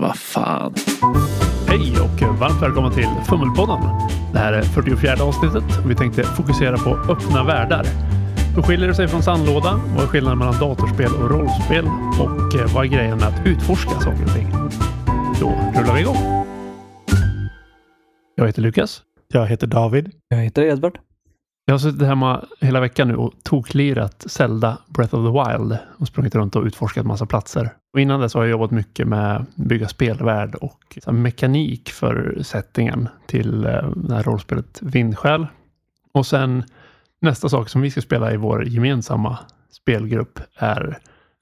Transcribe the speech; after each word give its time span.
Vad 0.00 0.16
fan. 0.16 0.74
Hej 1.68 1.92
och 2.00 2.38
varmt 2.38 2.62
välkomna 2.62 2.90
till 2.90 3.08
Fummelpodden. 3.28 3.80
Det 4.32 4.38
här 4.38 4.52
är 4.52 4.62
44 4.62 5.24
avsnittet 5.24 5.78
och 5.84 5.90
vi 5.90 5.94
tänkte 5.94 6.22
fokusera 6.22 6.76
på 6.76 6.90
öppna 7.12 7.44
världar. 7.44 7.84
Hur 8.54 8.62
skiljer 8.62 8.88
det 8.88 8.94
sig 8.94 9.08
från 9.08 9.22
sandlåda? 9.22 9.80
Vad 9.94 10.04
är 10.04 10.08
skillnaden 10.08 10.38
mellan 10.38 10.58
datorspel 10.60 11.10
och 11.14 11.30
rollspel? 11.30 11.84
Och 12.20 12.60
eh, 12.60 12.74
vad 12.74 12.84
är 12.84 12.88
grejen 12.88 13.18
med 13.18 13.28
att 13.28 13.46
utforska 13.46 13.90
saker 13.90 14.24
och 14.24 14.34
ting? 14.34 14.48
Då 15.40 15.48
rullar 15.80 15.94
vi 15.94 16.00
igång. 16.00 16.16
Jag 18.36 18.46
heter 18.46 18.62
Lukas. 18.62 19.02
Jag 19.32 19.46
heter 19.46 19.66
David. 19.66 20.10
Jag 20.28 20.38
heter 20.38 20.62
Edvard. 20.62 20.98
Jag 21.66 21.74
har 21.74 21.78
suttit 21.78 22.06
hemma 22.06 22.44
hela 22.60 22.80
veckan 22.80 23.08
nu 23.08 23.16
och 23.16 23.32
toklirat 23.42 24.24
Zelda 24.26 24.78
Breath 24.86 25.14
of 25.14 25.26
the 25.26 25.52
Wild 25.52 25.78
och 25.98 26.06
sprungit 26.06 26.34
runt 26.34 26.56
och 26.56 26.64
utforskat 26.64 27.06
massa 27.06 27.26
platser. 27.26 27.70
Och 27.92 28.00
innan 28.00 28.20
dess 28.20 28.34
har 28.34 28.42
jag 28.42 28.50
jobbat 28.50 28.70
mycket 28.70 29.08
med 29.08 29.36
att 29.36 29.56
bygga 29.56 29.88
spelvärld 29.88 30.54
och 30.54 30.98
mekanik 31.12 31.90
för 31.90 32.38
settingen 32.42 33.08
till 33.26 33.64
eh, 33.64 33.90
det 33.96 34.14
här 34.14 34.22
rollspelet 34.22 34.78
Vindsjäl. 34.82 35.46
Och 36.12 36.26
sen 36.26 36.64
nästa 37.20 37.48
sak 37.48 37.68
som 37.68 37.80
vi 37.80 37.90
ska 37.90 38.00
spela 38.00 38.32
i 38.32 38.36
vår 38.36 38.64
gemensamma 38.64 39.38
spelgrupp 39.70 40.40
är 40.56 40.98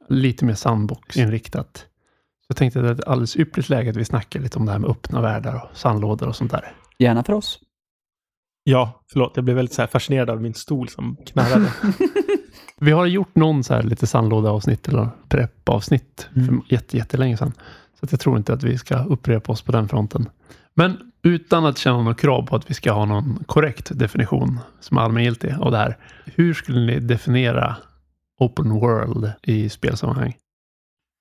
lite 0.09 0.45
mer 0.45 0.55
sandbox-inriktat. 0.55 1.77
Så 2.41 2.47
jag 2.49 2.57
tänkte 2.57 2.79
att 2.79 2.85
det 2.85 2.91
är 2.91 2.95
ett 2.95 3.09
alldeles 3.09 3.37
ypperligt 3.37 3.69
läge 3.69 3.91
att 3.91 3.97
vi 3.97 4.05
snackar 4.05 4.41
lite 4.41 4.59
om 4.59 4.67
det 4.67 4.73
här 4.73 4.79
med 4.79 4.91
öppna 4.91 5.21
världar 5.21 5.55
och 5.55 5.77
sandlådor 5.77 6.29
och 6.29 6.37
sånt 6.37 6.51
där. 6.51 6.73
Gärna 6.99 7.25
för 7.25 7.33
oss. 7.33 7.61
Ja, 8.65 9.03
förlåt. 9.13 9.33
Jag 9.35 9.45
blev 9.45 9.57
väldigt 9.57 9.75
så 9.75 9.87
fascinerad 9.87 10.31
av 10.31 10.43
min 10.43 10.55
stol 10.55 10.89
som 10.89 11.17
knarrade. 11.27 11.73
Vi 12.81 12.91
har 12.93 13.07
gjort 13.07 13.37
någon 13.37 13.65
så 13.65 13.75
här 13.75 13.83
lite 13.83 14.07
sandlådeavsnitt 14.07 14.89
eller 14.89 15.09
preppavsnitt 15.29 16.29
Mm. 16.37 16.47
för 16.47 16.75
jätte, 16.75 16.97
jättelänge 16.97 17.37
sedan. 17.37 17.53
Så 18.01 18.07
jag 18.11 18.21
tror 18.21 18.37
inte 18.39 18.53
att 18.53 18.63
vi 18.63 18.79
ska 18.79 18.99
upprepa 19.05 19.53
oss 19.53 19.63
på 19.63 19.73
den 19.73 19.89
fronten. 19.89 20.29
Men 20.75 20.97
utan 21.23 21.67
att 21.67 21.79
känna 21.79 22.03
något 22.03 22.21
krav 22.21 22.47
på 22.47 22.57
att 22.57 22.71
vi 22.71 22.75
ska 22.75 22.93
ha 22.93 23.05
någon 23.05 23.45
korrekt 23.47 23.99
definition 23.99 24.61
som 24.81 24.97
är 24.97 25.03
allmängiltig 25.03 25.55
av 25.61 25.71
det 25.71 25.77
här. 25.79 25.97
Hur 26.25 26.55
skulle 26.55 26.81
ni 26.87 27.01
definiera 27.01 27.77
open 28.41 28.71
world 28.71 29.33
i 29.43 29.69
spelsammanhang? 29.69 30.35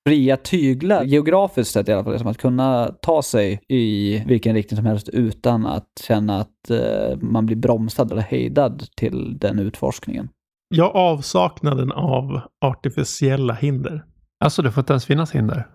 Fria 0.08 0.36
tyglar, 0.36 1.04
geografiskt 1.04 1.72
sett 1.72 1.88
i 1.88 1.92
alla 1.92 2.04
fall, 2.04 2.18
som 2.18 2.28
att 2.28 2.38
kunna 2.38 2.94
ta 3.02 3.22
sig 3.22 3.60
i 3.68 4.18
vilken 4.26 4.54
riktning 4.54 4.76
som 4.76 4.86
helst 4.86 5.08
utan 5.08 5.66
att 5.66 5.88
känna 6.06 6.40
att 6.40 6.70
eh, 6.70 7.18
man 7.20 7.46
blir 7.46 7.56
bromsad 7.56 8.12
eller 8.12 8.22
hejdad 8.22 8.84
till 8.96 9.38
den 9.38 9.58
utforskningen. 9.58 10.28
Jag 10.74 10.96
avsaknaden 10.96 11.92
av 11.92 12.40
artificiella 12.60 13.54
hinder. 13.54 14.04
Alltså, 14.44 14.62
det 14.62 14.72
får 14.72 14.80
inte 14.80 14.92
ens 14.92 15.06
finnas 15.06 15.32
hinder. 15.32 15.66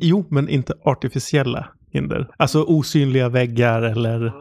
Jo, 0.00 0.24
men 0.28 0.48
inte 0.48 0.74
artificiella 0.82 1.68
hinder. 1.90 2.28
Alltså 2.36 2.62
osynliga 2.62 3.28
väggar 3.28 3.82
eller... 3.82 4.32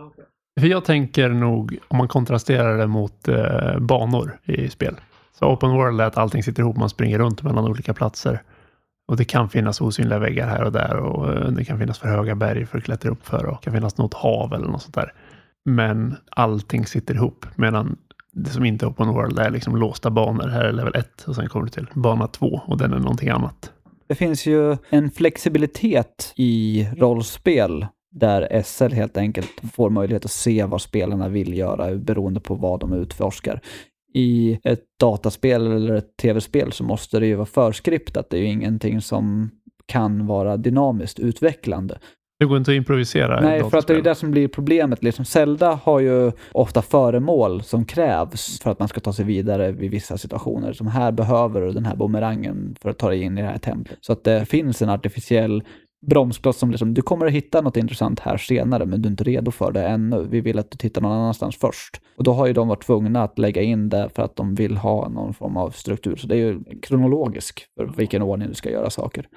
För 0.59 0.67
jag 0.67 0.85
tänker 0.85 1.29
nog, 1.29 1.77
om 1.87 1.97
man 1.97 2.07
kontrasterar 2.07 2.77
det 2.77 2.87
mot 2.87 3.27
eh, 3.27 3.79
banor 3.79 4.39
i 4.43 4.69
spel. 4.69 4.95
Så 5.39 5.45
open 5.45 5.71
world 5.71 6.01
är 6.01 6.05
att 6.05 6.17
allting 6.17 6.43
sitter 6.43 6.63
ihop, 6.63 6.77
man 6.77 6.89
springer 6.89 7.19
runt 7.19 7.43
mellan 7.43 7.65
olika 7.65 7.93
platser. 7.93 8.41
Och 9.07 9.17
det 9.17 9.25
kan 9.25 9.49
finnas 9.49 9.81
osynliga 9.81 10.19
väggar 10.19 10.47
här 10.47 10.63
och 10.63 10.71
där 10.71 10.95
och 10.95 11.33
eh, 11.33 11.47
det 11.51 11.65
kan 11.65 11.79
finnas 11.79 11.99
för 11.99 12.07
höga 12.07 12.35
berg 12.35 12.65
för 12.65 12.77
att 12.77 12.83
klättra 12.83 13.11
upp 13.11 13.25
för 13.25 13.45
och 13.45 13.51
det 13.51 13.63
kan 13.63 13.73
finnas 13.73 13.97
något 13.97 14.13
hav 14.13 14.53
eller 14.53 14.67
något 14.67 14.81
sånt 14.81 14.95
där. 14.95 15.13
Men 15.65 16.15
allting 16.29 16.85
sitter 16.85 17.13
ihop 17.13 17.45
medan 17.55 17.97
det 18.31 18.49
som 18.49 18.65
inte 18.65 18.85
är 18.85 18.89
open 18.89 19.07
world 19.07 19.39
är 19.39 19.49
liksom 19.49 19.75
låsta 19.75 20.09
banor. 20.09 20.47
Här 20.47 20.63
är 20.63 20.71
level 20.71 20.95
1 20.95 21.23
och 21.27 21.35
sen 21.35 21.49
kommer 21.49 21.65
du 21.65 21.71
till 21.71 21.87
bana 21.93 22.27
2 22.27 22.61
och 22.65 22.77
den 22.77 22.93
är 22.93 22.99
någonting 22.99 23.29
annat. 23.29 23.71
Det 24.07 24.15
finns 24.15 24.45
ju 24.45 24.77
en 24.89 25.11
flexibilitet 25.11 26.33
i 26.35 26.87
rollspel 26.97 27.87
där 28.11 28.61
SL 28.63 28.93
helt 28.93 29.17
enkelt 29.17 29.51
får 29.73 29.89
möjlighet 29.89 30.25
att 30.25 30.31
se 30.31 30.63
vad 30.65 30.81
spelarna 30.81 31.29
vill 31.29 31.57
göra 31.57 31.95
beroende 31.95 32.39
på 32.39 32.55
vad 32.55 32.79
de 32.79 32.93
utforskar. 32.93 33.61
I 34.13 34.59
ett 34.63 34.83
dataspel 34.99 35.67
eller 35.71 35.93
ett 35.93 36.17
tv-spel 36.17 36.71
så 36.71 36.83
måste 36.83 37.19
det 37.19 37.27
ju 37.27 37.35
vara 37.35 37.45
förskriptat. 37.45 38.29
Det 38.29 38.37
är 38.37 38.41
ju 38.41 38.47
ingenting 38.47 39.01
som 39.01 39.49
kan 39.85 40.27
vara 40.27 40.57
dynamiskt 40.57 41.19
utvecklande. 41.19 41.99
Det 42.39 42.45
går 42.45 42.57
inte 42.57 42.71
att 42.71 42.75
improvisera. 42.75 43.41
Nej, 43.41 43.69
för 43.69 43.77
att 43.77 43.87
det 43.87 43.93
är 43.93 44.01
det 44.01 44.15
som 44.15 44.31
blir 44.31 44.47
problemet. 44.47 45.03
Liksom 45.03 45.25
Zelda 45.25 45.79
har 45.83 45.99
ju 45.99 46.31
ofta 46.51 46.81
föremål 46.81 47.63
som 47.63 47.85
krävs 47.85 48.59
för 48.59 48.71
att 48.71 48.79
man 48.79 48.87
ska 48.87 48.99
ta 48.99 49.13
sig 49.13 49.25
vidare 49.25 49.71
vid 49.71 49.91
vissa 49.91 50.17
situationer. 50.17 50.73
Som 50.73 50.87
här 50.87 51.11
behöver 51.11 51.61
du 51.61 51.71
den 51.71 51.85
här 51.85 51.95
bumerangen 51.95 52.75
för 52.81 52.89
att 52.89 52.97
ta 52.97 53.09
dig 53.09 53.21
in 53.21 53.37
i 53.37 53.41
det 53.41 53.47
här 53.47 53.57
templet. 53.57 53.97
Så 54.01 54.13
att 54.13 54.23
det 54.23 54.45
finns 54.45 54.81
en 54.81 54.89
artificiell 54.89 55.63
bromskloss 56.07 56.57
som 56.57 56.71
liksom, 56.71 56.93
du 56.93 57.01
kommer 57.01 57.25
att 57.25 57.31
hitta 57.31 57.61
något 57.61 57.77
intressant 57.77 58.19
här 58.19 58.37
senare, 58.37 58.85
men 58.85 59.01
du 59.01 59.07
är 59.07 59.11
inte 59.11 59.23
redo 59.23 59.51
för 59.51 59.71
det 59.71 59.87
ännu. 59.87 60.27
Vi 60.29 60.41
vill 60.41 60.59
att 60.59 60.71
du 60.71 60.77
tittar 60.77 61.01
någon 61.01 61.11
annanstans 61.11 61.57
först. 61.57 62.01
Och 62.17 62.23
då 62.23 62.33
har 62.33 62.47
ju 62.47 62.53
de 62.53 62.67
varit 62.67 62.85
tvungna 62.85 63.23
att 63.23 63.39
lägga 63.39 63.61
in 63.61 63.89
det 63.89 64.09
för 64.15 64.23
att 64.23 64.35
de 64.35 64.55
vill 64.55 64.77
ha 64.77 65.09
någon 65.09 65.33
form 65.33 65.57
av 65.57 65.69
struktur. 65.69 66.15
Så 66.15 66.27
det 66.27 66.35
är 66.35 66.39
ju 66.39 66.63
kronologisk 66.81 67.65
för 67.77 67.85
vilken 67.97 68.21
ordning 68.21 68.47
du 68.47 68.53
ska 68.53 68.69
göra 68.69 68.89
saker. 68.89 69.27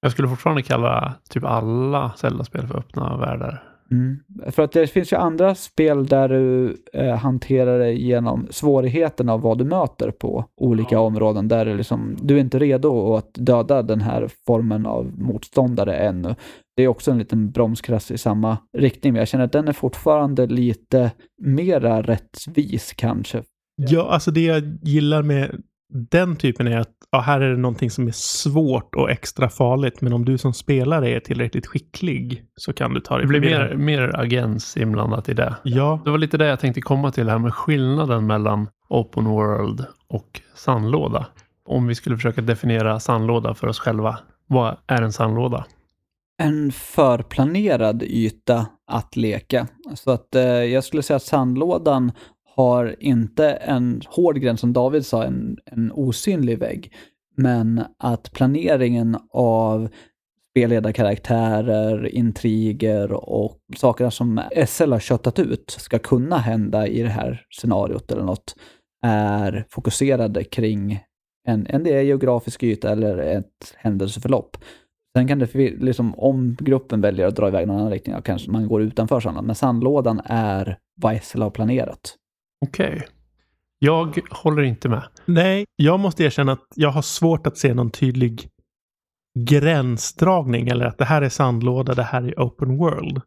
Jag 0.00 0.12
skulle 0.12 0.28
fortfarande 0.28 0.62
kalla 0.62 1.14
typ 1.30 1.44
alla 1.44 2.12
Zelda-spel 2.16 2.66
för 2.66 2.78
öppna 2.78 3.16
världar. 3.16 3.62
Mm. 3.90 4.18
För 4.46 4.62
att 4.62 4.72
det 4.72 4.86
finns 4.86 5.12
ju 5.12 5.16
andra 5.16 5.54
spel 5.54 6.06
där 6.06 6.28
du 6.28 6.76
eh, 6.92 7.16
hanterar 7.16 7.78
det 7.78 7.92
genom 7.92 8.46
svårigheten 8.50 9.28
av 9.28 9.40
vad 9.40 9.58
du 9.58 9.64
möter 9.64 10.10
på 10.10 10.44
olika 10.56 11.00
områden. 11.00 11.48
Där 11.48 11.76
liksom, 11.76 12.16
du 12.22 12.36
är 12.36 12.40
inte 12.40 12.58
redo 12.58 13.14
att 13.14 13.30
döda 13.34 13.82
den 13.82 14.00
här 14.00 14.28
formen 14.46 14.86
av 14.86 15.12
motståndare 15.18 15.96
ännu. 15.96 16.34
Det 16.76 16.82
är 16.82 16.88
också 16.88 17.10
en 17.10 17.18
liten 17.18 17.50
bromskrass 17.50 18.10
i 18.10 18.18
samma 18.18 18.58
riktning, 18.78 19.12
men 19.12 19.18
jag 19.18 19.28
känner 19.28 19.44
att 19.44 19.52
den 19.52 19.68
är 19.68 19.72
fortfarande 19.72 20.46
lite 20.46 21.10
mera 21.42 22.02
rättvis 22.02 22.92
kanske. 22.92 23.42
Ja, 23.76 24.08
alltså 24.10 24.30
det 24.30 24.44
jag 24.44 24.78
gillar 24.82 25.22
med 25.22 25.62
den 26.10 26.36
typen 26.36 26.66
är 26.68 26.78
att 26.78 26.90
ja, 27.10 27.20
här 27.20 27.40
är 27.40 27.50
det 27.50 27.56
någonting 27.56 27.90
som 27.90 28.08
är 28.08 28.12
svårt 28.12 28.94
och 28.94 29.10
extra 29.10 29.48
farligt. 29.48 30.00
Men 30.00 30.12
om 30.12 30.24
du 30.24 30.38
som 30.38 30.52
spelare 30.54 31.10
är 31.10 31.20
tillräckligt 31.20 31.66
skicklig 31.66 32.44
så 32.56 32.72
kan 32.72 32.94
du 32.94 33.00
ta 33.00 33.14
dig 33.16 33.22
Det 33.22 33.28
blir 33.28 33.40
mer, 33.40 33.60
det. 33.68 33.76
mer 33.76 34.20
agens 34.20 34.76
inblandat 34.76 35.28
i 35.28 35.34
det. 35.34 35.56
Ja, 35.62 36.00
Det 36.04 36.10
var 36.10 36.18
lite 36.18 36.36
det 36.36 36.46
jag 36.46 36.60
tänkte 36.60 36.80
komma 36.80 37.10
till 37.12 37.28
här 37.28 37.38
med 37.38 37.54
skillnaden 37.54 38.26
mellan 38.26 38.68
open 38.88 39.24
world 39.24 39.84
och 40.08 40.40
sandlåda. 40.54 41.26
Om 41.64 41.86
vi 41.86 41.94
skulle 41.94 42.16
försöka 42.16 42.40
definiera 42.42 43.00
sandlåda 43.00 43.54
för 43.54 43.66
oss 43.66 43.78
själva. 43.78 44.18
Vad 44.46 44.76
är 44.86 45.02
en 45.02 45.12
sandlåda? 45.12 45.64
en 46.42 46.72
förplanerad 46.72 48.02
yta 48.02 48.66
att 48.86 49.16
leka. 49.16 49.66
Så 49.94 50.10
att 50.10 50.34
eh, 50.34 50.42
jag 50.42 50.84
skulle 50.84 51.02
säga 51.02 51.16
att 51.16 51.22
sandlådan 51.22 52.12
har 52.58 52.96
inte 53.00 53.50
en 53.50 54.02
hård 54.06 54.38
gräns, 54.38 54.60
som 54.60 54.72
David 54.72 55.06
sa, 55.06 55.24
en, 55.24 55.58
en 55.64 55.92
osynlig 55.92 56.58
vägg. 56.58 56.92
Men 57.36 57.82
att 57.98 58.32
planeringen 58.32 59.16
av 59.32 59.88
spelledarkaraktärer, 60.50 62.06
intriger 62.06 63.12
och 63.12 63.58
saker 63.76 64.10
som 64.10 64.40
SL 64.66 64.92
har 64.92 65.00
köttat 65.00 65.38
ut 65.38 65.70
ska 65.78 65.98
kunna 65.98 66.38
hända 66.38 66.86
i 66.86 67.02
det 67.02 67.08
här 67.08 67.42
scenariot 67.50 68.12
eller 68.12 68.22
något 68.22 68.54
är 69.06 69.66
fokuserade 69.70 70.44
kring 70.44 71.00
en, 71.48 71.66
en 71.66 71.84
del 71.84 72.06
geografisk 72.06 72.62
yta 72.62 72.92
eller 72.92 73.18
ett 73.18 73.74
händelseförlopp. 73.76 74.56
Sen 75.16 75.28
kan 75.28 75.38
det, 75.38 75.54
liksom, 75.54 76.14
om 76.18 76.56
gruppen 76.60 77.00
väljer 77.00 77.26
att 77.26 77.36
dra 77.36 77.48
iväg 77.48 77.66
någon 77.66 77.76
annan 77.76 77.90
riktning, 77.90 78.14
ja, 78.14 78.20
kanske 78.22 78.50
man 78.50 78.68
går 78.68 78.82
utanför 78.82 79.20
sandlådan. 79.20 79.46
Men 79.46 79.54
sandlådan 79.54 80.20
är 80.24 80.78
vad 80.96 81.22
SL 81.22 81.42
har 81.42 81.50
planerat. 81.50 82.16
Okej. 82.66 83.06
Jag 83.78 84.18
håller 84.30 84.62
inte 84.62 84.88
med. 84.88 85.02
nej, 85.24 85.64
jag 85.76 86.00
måste 86.00 86.24
erkänna 86.24 86.52
att 86.52 86.66
jag 86.74 86.90
har 86.90 87.02
svårt 87.02 87.46
att 87.46 87.58
se 87.58 87.74
någon 87.74 87.90
tydlig 87.90 88.48
gränsdragning. 89.38 90.68
Eller 90.68 90.86
att 90.86 90.98
det 90.98 91.04
här 91.04 91.22
är 91.22 91.28
sandlåda, 91.28 91.94
det 91.94 92.02
här 92.02 92.22
är 92.22 92.34
open 92.36 92.76
world. 92.76 93.20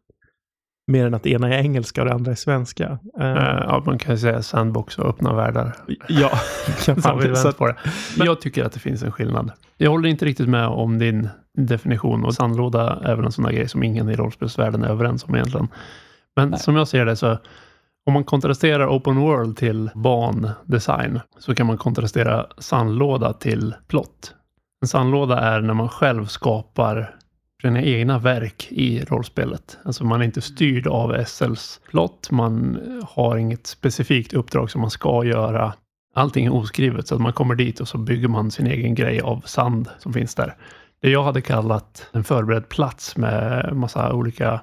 Mer 0.86 1.06
än 1.06 1.14
att 1.14 1.22
det 1.22 1.30
ena 1.30 1.54
är 1.54 1.58
engelska 1.58 2.00
och 2.02 2.06
det 2.06 2.14
andra 2.14 2.32
är 2.32 2.36
svenska. 2.36 2.98
Eh, 3.20 3.26
ja, 3.66 3.82
man 3.86 3.98
kan 3.98 4.18
säga 4.18 4.42
sandbox 4.42 4.98
och 4.98 5.08
öppna 5.08 5.34
världar. 5.34 5.76
ja, 6.08 6.30
kan 6.84 7.00
man, 7.04 7.36
så 7.36 7.48
att, 7.48 7.58
på 7.58 7.66
det. 7.66 7.76
Jag 8.16 8.40
tycker 8.40 8.64
att 8.64 8.72
det 8.72 8.80
finns 8.80 9.02
en 9.02 9.12
skillnad. 9.12 9.52
Jag 9.76 9.90
håller 9.90 10.08
inte 10.08 10.24
riktigt 10.24 10.48
med 10.48 10.66
om 10.66 10.98
din 10.98 11.28
definition 11.58 12.24
och 12.24 12.34
sandlåda 12.34 13.00
är 13.04 13.16
väl 13.16 13.24
en 13.24 13.32
sån 13.32 13.44
där 13.44 13.52
grej 13.52 13.68
som 13.68 13.82
ingen 13.82 14.08
i 14.08 14.16
rollspelsvärlden 14.16 14.84
är 14.84 14.88
överens 14.88 15.24
om 15.24 15.34
egentligen. 15.34 15.68
Men 16.36 16.50
Nej. 16.50 16.58
som 16.58 16.76
jag 16.76 16.88
ser 16.88 17.06
det 17.06 17.16
så 17.16 17.38
om 18.06 18.12
man 18.12 18.24
kontrasterar 18.24 18.86
open 18.86 19.16
world 19.16 19.56
till 19.56 19.90
bandesign 19.94 21.20
så 21.38 21.54
kan 21.54 21.66
man 21.66 21.78
kontrastera 21.78 22.46
sandlåda 22.58 23.32
till 23.32 23.74
plott. 23.86 24.34
En 24.82 24.88
sandlåda 24.88 25.40
är 25.40 25.60
när 25.60 25.74
man 25.74 25.88
själv 25.88 26.26
skapar 26.26 27.16
sina 27.62 27.82
egna 27.82 28.18
verk 28.18 28.68
i 28.70 29.04
rollspelet. 29.04 29.78
Alltså 29.84 30.04
man 30.04 30.20
är 30.20 30.24
inte 30.24 30.40
styrd 30.40 30.86
av 30.86 31.24
SLs 31.24 31.80
plott. 31.90 32.30
Man 32.30 32.78
har 33.08 33.36
inget 33.36 33.66
specifikt 33.66 34.32
uppdrag 34.32 34.70
som 34.70 34.80
man 34.80 34.90
ska 34.90 35.24
göra. 35.24 35.74
Allting 36.14 36.46
är 36.46 36.54
oskrivet 36.54 37.08
så 37.08 37.14
att 37.14 37.20
man 37.20 37.32
kommer 37.32 37.54
dit 37.54 37.80
och 37.80 37.88
så 37.88 37.98
bygger 37.98 38.28
man 38.28 38.50
sin 38.50 38.66
egen 38.66 38.94
grej 38.94 39.20
av 39.20 39.40
sand 39.40 39.88
som 39.98 40.12
finns 40.12 40.34
där. 40.34 40.56
det 41.02 41.10
jag 41.10 41.22
hade 41.22 41.40
kallat 41.40 42.08
en 42.12 42.24
förberedd 42.24 42.68
plats 42.68 43.16
med 43.16 43.70
massa 43.76 44.12
olika 44.12 44.60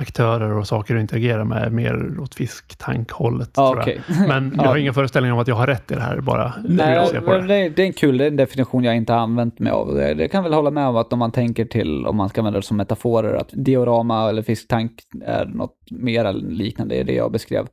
aktörer 0.00 0.56
och 0.58 0.66
saker 0.66 0.94
att 0.96 1.00
interagera 1.00 1.44
med 1.44 1.72
mer 1.72 2.20
åt 2.20 2.34
fisktankhållet. 2.34 3.50
Ja, 3.56 3.66
tror 3.72 3.78
jag. 3.78 3.82
okej. 3.82 4.26
Men 4.28 4.52
jag 4.56 4.64
Ja. 4.64 4.68
har 4.68 4.76
ingen 4.76 4.94
föreställning 4.94 5.32
om 5.32 5.38
att 5.38 5.48
jag 5.48 5.54
har 5.54 5.66
rätt 5.66 5.90
i 5.90 5.94
det 5.94 6.00
här 6.00 6.20
bara. 6.20 6.48
hur 6.48 6.62
jag 6.68 6.76
Nej, 6.76 7.06
ser 7.06 7.20
på 7.20 7.32
det. 7.34 7.46
det, 7.46 7.68
det 7.68 7.82
är 7.82 7.86
en 7.86 7.92
kul 7.92 8.18
det 8.18 8.24
är 8.24 8.28
en 8.28 8.36
definition 8.36 8.84
jag 8.84 8.96
inte 8.96 9.12
har 9.12 9.20
använt 9.20 9.58
mig 9.58 9.72
av. 9.72 9.94
Det, 9.94 10.14
det 10.14 10.28
kan 10.28 10.42
väl 10.44 10.52
hålla 10.52 10.70
med 10.70 10.86
om 10.86 10.96
att 10.96 11.12
om 11.12 11.18
man 11.18 11.32
tänker 11.32 11.64
till, 11.64 12.06
om 12.06 12.16
man 12.16 12.28
ska 12.28 12.40
använda 12.40 12.58
det 12.58 12.66
som 12.66 12.76
metaforer, 12.76 13.34
att 13.34 13.50
diorama 13.52 14.28
eller 14.28 14.42
fisktank 14.42 14.92
är 15.24 15.46
något 15.46 15.76
mer 15.90 16.32
liknande 16.32 16.94
i 16.94 17.02
det 17.02 17.14
jag 17.14 17.32
beskrev. 17.32 17.66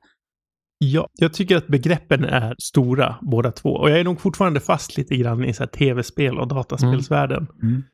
Ja, 0.80 1.07
jag 1.13 1.33
tycker 1.33 1.57
att 1.57 1.68
begreppen 1.68 2.23
är 2.25 2.56
stora 2.59 3.15
båda 3.21 3.51
två. 3.51 3.69
Och 3.69 3.89
jag 3.89 4.00
är 4.00 4.03
nog 4.03 4.21
fortfarande 4.21 4.59
fast 4.59 4.97
lite 4.97 5.15
grann 5.15 5.45
i 5.45 5.53
så 5.53 5.68
tv-spel 5.68 6.39
och 6.39 6.47
dataspelsvärlden. 6.47 7.47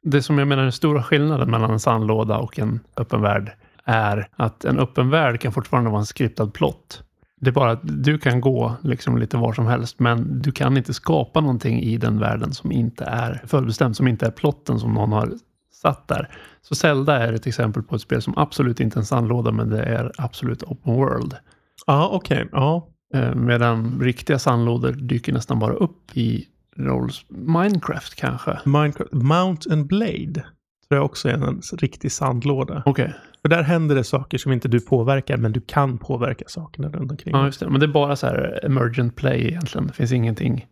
Det 0.03 0.21
som 0.21 0.39
jag 0.39 0.47
menar 0.47 0.61
är 0.61 0.65
den 0.65 0.71
stora 0.71 1.03
skillnaden 1.03 1.51
mellan 1.51 1.71
en 1.71 1.79
sandlåda 1.79 2.37
och 2.37 2.59
en 2.59 2.79
öppen 2.97 3.21
värld 3.21 3.51
är 3.85 4.27
att 4.35 4.65
en 4.65 4.79
öppen 4.79 5.09
värld 5.09 5.39
kan 5.39 5.51
fortfarande 5.51 5.89
vara 5.89 5.99
en 5.99 6.05
skriptad 6.05 6.47
plott. 6.47 7.03
Det 7.41 7.49
är 7.49 7.53
bara 7.53 7.71
att 7.71 8.03
du 8.03 8.17
kan 8.17 8.41
gå 8.41 8.75
liksom 8.81 9.17
lite 9.17 9.37
var 9.37 9.53
som 9.53 9.65
helst, 9.67 9.99
men 9.99 10.41
du 10.41 10.51
kan 10.51 10.77
inte 10.77 10.93
skapa 10.93 11.41
någonting 11.41 11.81
i 11.81 11.97
den 11.97 12.19
världen 12.19 12.53
som 12.53 12.71
inte 12.71 13.03
är 13.05 13.41
förbestämt, 13.47 13.97
som 13.97 14.07
inte 14.07 14.25
är 14.25 14.31
plotten 14.31 14.79
som 14.79 14.93
någon 14.93 15.11
har 15.11 15.33
satt 15.71 16.07
där. 16.07 16.29
Så 16.61 16.75
Zelda 16.75 17.17
är 17.17 17.33
ett 17.33 17.47
exempel 17.47 17.83
på 17.83 17.95
ett 17.95 18.01
spel 18.01 18.21
som 18.21 18.37
absolut 18.37 18.79
inte 18.79 18.97
är 18.97 18.99
en 18.99 19.05
sandlåda, 19.05 19.51
men 19.51 19.69
det 19.69 19.83
är 19.83 20.11
absolut 20.17 20.63
open 20.63 20.93
world. 20.93 21.35
Ja, 21.87 22.09
okej. 22.13 22.47
Ja. 22.51 22.87
Eh, 23.13 23.35
Medan 23.35 23.99
riktiga 24.01 24.39
sandlådor 24.39 24.91
dyker 24.91 25.33
nästan 25.33 25.59
bara 25.59 25.73
upp 25.73 26.17
i 26.17 26.45
rolls 26.77 27.25
Minecraft 27.29 28.15
kanske. 28.15 28.59
Minecraft. 28.65 29.13
Mount 29.13 29.73
and 29.73 29.87
Blade 29.87 30.33
tror 30.87 30.97
jag 30.97 31.05
också 31.05 31.29
är 31.29 31.33
en 31.33 31.61
riktig 31.77 32.11
sandlåda. 32.11 32.83
Okej, 32.85 33.13
För 33.43 33.49
där 33.49 33.63
händer 33.63 33.95
det 33.95 34.03
saker 34.03 34.37
som 34.37 34.51
inte 34.51 34.67
du 34.67 34.79
påverkar, 34.79 35.37
men 35.37 35.51
du 35.51 35.61
kan 35.61 35.97
påverka 35.97 36.45
sakerna 36.47 36.89
runt 36.89 37.11
omkring. 37.11 37.35
ja, 37.35 37.45
just 37.45 37.59
det. 37.59 37.69
Men 37.69 37.79
det 37.79 37.85
är 37.85 37.93
bara 37.93 38.15
så 38.15 38.27
här 38.27 38.59
emergent 38.65 39.15
play 39.15 39.47
egentligen. 39.47 39.87
Det 39.87 39.93
finns 39.93 40.11
ingenting 40.11 40.67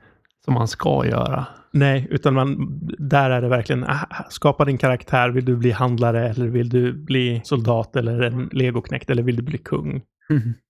som 0.45 0.53
man 0.53 0.67
ska 0.67 1.05
göra. 1.05 1.45
Nej, 1.71 2.07
utan 2.09 2.33
man, 2.33 2.79
där 2.97 3.29
är 3.29 3.41
det 3.41 3.47
verkligen 3.47 3.83
ah, 3.83 4.25
skapa 4.29 4.65
din 4.65 4.77
karaktär. 4.77 5.29
Vill 5.29 5.45
du 5.45 5.55
bli 5.55 5.71
handlare 5.71 6.29
eller 6.29 6.47
vill 6.47 6.69
du 6.69 6.93
bli 6.93 7.41
soldat 7.43 7.95
eller 7.95 8.21
en 8.21 8.49
legoknäckt 8.51 9.09
eller 9.09 9.23
vill 9.23 9.35
du 9.35 9.43
bli 9.43 9.57
kung? 9.57 10.01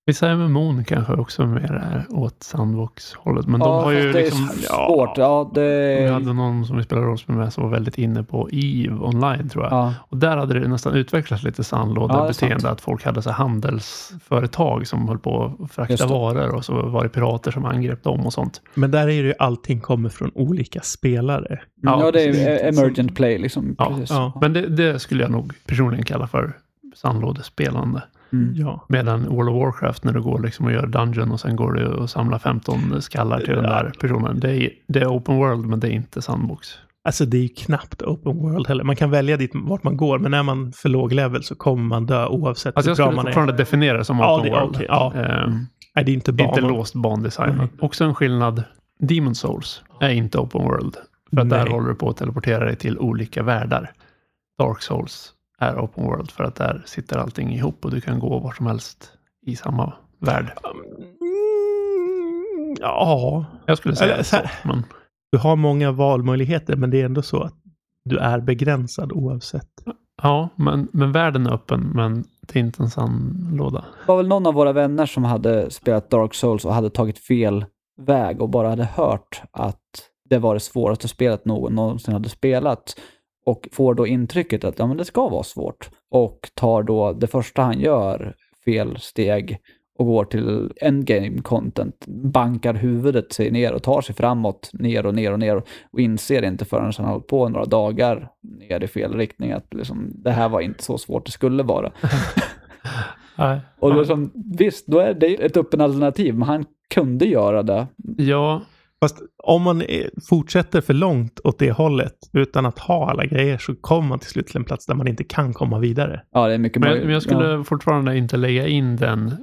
Vissa 0.05 0.27
MMO'n 0.27 0.83
kanske 0.83 1.13
också 1.13 1.45
mer 1.45 2.05
åt 2.09 2.43
sandbox-hållet. 2.43 3.47
Men 3.47 3.59
de 3.59 3.69
ja, 3.69 3.81
har 3.81 3.91
ju 3.91 4.11
det 4.11 4.21
liksom... 4.21 4.43
är 4.43 4.53
svårt. 4.53 5.17
Ja, 5.17 5.51
det... 5.53 5.97
Vi 6.01 6.07
hade 6.07 6.33
någon 6.33 6.65
som 6.65 6.77
vi 6.77 6.83
spelade 6.83 7.07
rollspel 7.07 7.35
med 7.35 7.53
som 7.53 7.63
var 7.63 7.71
väldigt 7.71 7.97
inne 7.97 8.23
på 8.23 8.49
EVE 8.51 8.99
online 8.99 9.49
tror 9.49 9.63
jag. 9.63 9.73
Ja. 9.73 9.93
Och 10.09 10.17
där 10.17 10.37
hade 10.37 10.59
det 10.59 10.67
nästan 10.67 10.93
utvecklats 10.93 11.43
lite 11.43 11.59
Ja, 11.59 11.63
sandlådebeteende. 11.63 12.59
sant. 12.59 12.73
att 12.73 12.81
folk 12.81 13.05
hade 13.05 13.21
så 13.21 13.31
handelsföretag 13.31 14.87
som 14.87 15.07
höll 15.07 15.19
på 15.19 15.55
att 15.63 15.71
frakta 15.71 16.07
varor 16.07 16.55
och 16.55 16.65
så 16.65 16.73
var 16.89 17.03
det 17.03 17.09
pirater 17.09 17.51
som 17.51 17.65
angrep 17.65 18.03
dem 18.03 18.25
och 18.25 18.33
sånt. 18.33 18.61
Men 18.73 18.91
där 18.91 19.01
är 19.01 19.05
det 19.07 19.13
ju 19.13 19.33
allting 19.39 19.79
kommer 19.79 20.09
från 20.09 20.31
olika 20.35 20.81
spelare. 20.81 21.59
Ja, 21.81 22.05
Ja, 22.05 22.11
det 22.11 22.21
är 22.23 22.69
emergent 22.69 23.15
play 23.15 23.37
liksom. 23.37 23.75
Ja, 23.77 23.85
precis. 23.89 24.09
ja. 24.09 24.37
Men 24.41 24.53
det, 24.53 24.67
det 24.67 24.99
skulle 24.99 25.23
jag 25.23 25.31
nog 25.31 25.53
personligen 25.65 26.05
kalla 26.05 26.27
för 26.27 26.53
sandlådespelande. 26.95 28.03
Mm. 28.33 28.54
Ja. 28.56 28.86
Medan 28.89 29.25
World 29.25 29.50
of 29.50 29.56
Warcraft 29.56 30.04
när 30.04 30.13
du 30.13 30.22
går 30.22 30.39
liksom 30.39 30.66
och 30.66 30.72
gör 30.72 30.88
dungeon 30.88 31.31
och 31.31 31.39
sen 31.39 31.56
går 31.56 31.72
du 31.74 31.86
och 31.88 32.10
samlar 32.10 32.39
15 32.39 33.01
skallar 33.01 33.39
till 33.39 33.56
den 33.56 33.63
där 33.63 33.92
personen. 34.00 34.39
Det 34.39 34.51
är, 34.66 34.69
det 34.88 35.00
är 35.00 35.07
open 35.07 35.36
world 35.36 35.66
men 35.66 35.80
det 35.80 35.88
är 35.88 35.92
inte 35.92 36.22
sandbox. 36.22 36.68
Alltså 37.04 37.25
det 37.25 37.38
är 37.38 37.42
ju 37.42 37.48
knappt 37.50 38.01
open 38.01 38.38
world 38.38 38.68
heller. 38.68 38.83
Man 38.83 38.95
kan 38.95 39.10
välja 39.12 39.38
dit 39.38 39.51
vart 39.54 39.83
man 39.83 39.98
går, 39.98 40.19
men 40.19 40.33
är 40.33 40.44
man 40.44 40.72
för 40.72 40.89
låg 40.89 41.13
level 41.13 41.44
så 41.44 41.56
kommer 41.56 41.83
man 41.83 42.06
dö 42.06 42.28
oavsett 42.28 42.78
Alltså 42.78 42.92
jag 42.92 42.95
hur 42.95 43.04
bra 43.04 43.06
skulle 43.06 43.16
man 43.16 43.25
är. 43.25 43.30
fortfarande 43.31 43.54
definiera 43.54 43.98
det 43.98 44.06
som 44.06 44.18
Ja, 44.19 44.36
open 44.39 44.51
det- 44.51 44.60
world. 44.60 44.75
okej, 44.75 44.86
ja. 44.89 45.13
Eh, 45.16 45.50
Nej, 45.95 46.06
det 46.06 46.12
är 46.12 46.13
inte 46.13 46.31
inte 46.31 46.62
låst 46.62 46.95
bandesign. 46.95 47.56
Nej. 47.57 47.68
Också 47.80 48.04
en 48.04 48.16
skillnad. 48.16 48.63
Demon 49.00 49.36
Souls 49.36 49.81
är 50.00 50.10
inte 50.10 50.38
open 50.38 50.62
world. 50.62 50.95
För 51.33 51.42
att 51.42 51.50
där 51.50 51.68
håller 51.68 51.89
du 51.89 51.95
på 51.95 52.10
att 52.10 52.18
teleportera 52.18 52.66
dig 52.66 52.75
till 52.75 53.00
olika 53.00 53.44
världar. 53.44 53.92
Dark 54.60 54.81
Souls 54.81 55.33
är 55.61 55.79
open 55.79 56.03
world 56.03 56.31
för 56.31 56.43
att 56.43 56.55
där 56.55 56.83
sitter 56.85 57.17
allting 57.17 57.53
ihop 57.53 57.85
och 57.85 57.91
du 57.91 58.01
kan 58.01 58.19
gå 58.19 58.39
var 58.39 58.51
som 58.51 58.65
helst 58.65 59.13
i 59.45 59.55
samma 59.55 59.93
värld. 60.19 60.57
Mm, 61.21 62.75
ja, 62.79 63.45
Jag 63.65 63.77
skulle 63.77 63.95
säga 63.95 64.13
Eller 64.13 64.23
så 64.23 64.35
här. 64.35 64.51
Men, 64.63 64.83
du 65.31 65.37
har 65.37 65.55
många 65.55 65.91
valmöjligheter, 65.91 66.75
men 66.75 66.89
det 66.89 67.01
är 67.01 67.05
ändå 67.05 67.21
så 67.21 67.41
att 67.43 67.53
du 68.05 68.17
är 68.17 68.39
begränsad 68.39 69.11
oavsett. 69.11 69.69
ja, 70.21 70.49
men, 70.55 70.87
men 70.93 71.11
världen 71.11 71.47
är 71.47 71.53
öppen, 71.53 71.91
men 71.95 72.23
det 72.47 72.59
är 72.59 72.63
inte 72.63 72.83
en 72.83 72.89
sandlåda. 72.89 73.79
Det 73.79 74.07
var 74.07 74.17
väl 74.17 74.27
någon 74.27 74.47
av 74.47 74.53
våra 74.53 74.73
vänner 74.73 75.05
som 75.05 75.23
hade 75.23 75.71
spelat 75.71 76.09
Dark 76.09 76.33
Souls 76.33 76.65
och 76.65 76.73
hade 76.73 76.89
tagit 76.89 77.19
fel 77.19 77.65
väg 78.01 78.41
och 78.41 78.49
bara 78.49 78.69
hade 78.69 78.85
hört 78.85 79.41
att 79.51 79.79
det 80.29 80.37
var 80.37 80.53
det 80.53 80.59
svåraste 80.59 81.07
spelet 81.07 81.45
någon 81.45 81.75
någonsin 81.75 82.13
hade 82.13 82.29
spelat. 82.29 82.95
Och 83.45 83.67
får 83.71 83.93
då 83.93 84.07
intrycket 84.07 84.63
att 84.63 84.79
ja, 84.79 84.88
men 84.88 84.97
det 84.97 85.05
ska 85.05 85.29
vara 85.29 85.43
svårt. 85.43 85.89
Och 86.09 86.49
tar 86.53 86.83
då 86.83 87.13
det 87.13 87.27
första 87.27 87.61
han 87.61 87.79
gör, 87.79 88.35
fel 88.65 88.97
steg, 88.99 89.59
och 90.01 90.07
går 90.07 90.25
till 90.25 90.71
endgame 90.81 91.41
content, 91.41 92.05
bankar 92.07 92.73
huvudet 92.73 93.33
sig 93.33 93.51
ner 93.51 93.73
och 93.73 93.83
tar 93.83 94.01
sig 94.01 94.15
framåt, 94.15 94.69
ner 94.73 95.05
och 95.05 95.15
ner 95.15 95.31
och 95.31 95.39
ner 95.39 95.63
och 95.91 95.99
inser 95.99 96.43
inte 96.43 96.65
förrän 96.65 96.93
han 96.97 97.05
har 97.05 97.13
hållit 97.13 97.27
på 97.27 97.49
några 97.49 97.65
dagar 97.65 98.29
ner 98.41 98.83
i 98.83 98.88
fel 98.88 99.13
riktning 99.13 99.51
att 99.51 99.73
liksom, 99.73 100.11
det 100.13 100.31
här 100.31 100.49
var 100.49 100.61
inte 100.61 100.83
så 100.83 100.97
svårt 100.97 101.25
det 101.25 101.31
skulle 101.31 101.63
vara. 101.63 101.91
Och 103.79 103.95
liksom, 103.95 104.31
visst, 104.57 104.87
då 104.87 104.99
är 104.99 105.13
det 105.13 105.33
ett 105.33 105.57
öppen 105.57 105.81
alternativ, 105.81 106.35
men 106.35 106.47
han 106.47 106.65
kunde 106.94 107.25
göra 107.25 107.63
det. 107.63 107.87
Ja, 108.17 108.61
Fast 109.03 109.21
om 109.44 109.62
man 109.62 109.83
fortsätter 110.30 110.81
för 110.81 110.94
långt 110.94 111.39
åt 111.44 111.59
det 111.59 111.71
hållet 111.71 112.13
utan 112.33 112.65
att 112.65 112.80
ha 112.80 113.09
alla 113.09 113.25
grejer 113.25 113.57
så 113.57 113.75
kommer 113.75 114.09
man 114.09 114.19
till 114.19 114.30
slut 114.30 114.48
till 114.48 114.57
en 114.57 114.63
plats 114.63 114.86
där 114.86 114.95
man 114.95 115.07
inte 115.07 115.24
kan 115.24 115.53
komma 115.53 115.80
vidare. 115.80 116.21
Ja, 116.31 116.48
det 116.48 116.53
är 116.53 116.57
mycket 116.57 116.80
men, 116.80 116.89
möjligt. 116.89 117.06
men 117.06 117.13
jag 117.13 117.24
skulle 117.24 117.50
Ja. 117.50 117.63
fortfarande 117.63 118.18
inte 118.18 118.38
lägga 118.38 118.68
in 118.68 118.95
den 118.95 119.36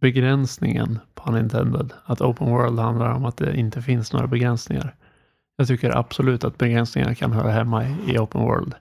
begränsningen 0.00 0.98
på 1.14 1.30
Nintendo. 1.32 1.88
Att 2.04 2.20
open 2.20 2.50
world 2.50 2.78
handlar 2.78 3.10
om 3.12 3.24
att 3.24 3.36
det 3.36 3.56
inte 3.56 3.82
finns 3.82 4.12
några 4.12 4.26
begränsningar. 4.26 4.94
Jag 5.56 5.68
tycker 5.68 5.96
absolut 5.98 6.44
att 6.44 6.58
begränsningar 6.58 7.14
kan 7.14 7.32
höra 7.32 7.50
hemma 7.50 7.84
i, 7.84 7.94
i 8.08 8.18
open 8.18 8.40
world. 8.40 8.74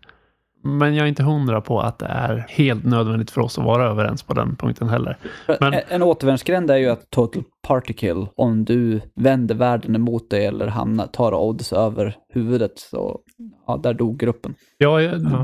Men 0.63 0.95
jag 0.95 1.03
är 1.03 1.07
inte 1.09 1.23
hundra 1.23 1.61
på 1.61 1.80
att 1.81 1.99
det 1.99 2.06
är 2.06 2.45
helt 2.49 2.83
nödvändigt 2.83 3.31
för 3.31 3.42
oss 3.42 3.57
att 3.57 3.66
vara 3.66 3.85
överens 3.89 4.23
på 4.23 4.33
den 4.33 4.56
punkten 4.56 4.89
heller. 4.89 5.18
Men- 5.59 5.73
En, 5.89 6.04
återvändsgränd 6.04 6.71
är 6.71 6.78
ju 6.78 6.89
att 6.89 7.09
total 7.09 7.44
party 7.68 7.94
kill, 7.94 8.28
om 8.35 8.66
du 8.66 9.01
vänder 9.16 9.56
världen 9.56 9.95
emot 9.95 10.30
dig 10.30 10.45
eller 10.45 10.68
hamnar, 10.68 11.07
tar 11.07 11.33
odds 11.33 11.73
över 11.73 12.16
huvudet, 12.33 12.71
så 12.80 13.19
ja, 13.68 13.78
där 13.83 13.94
dog 13.94 14.18
gruppen. 14.19 14.54
Ja, 14.78 14.99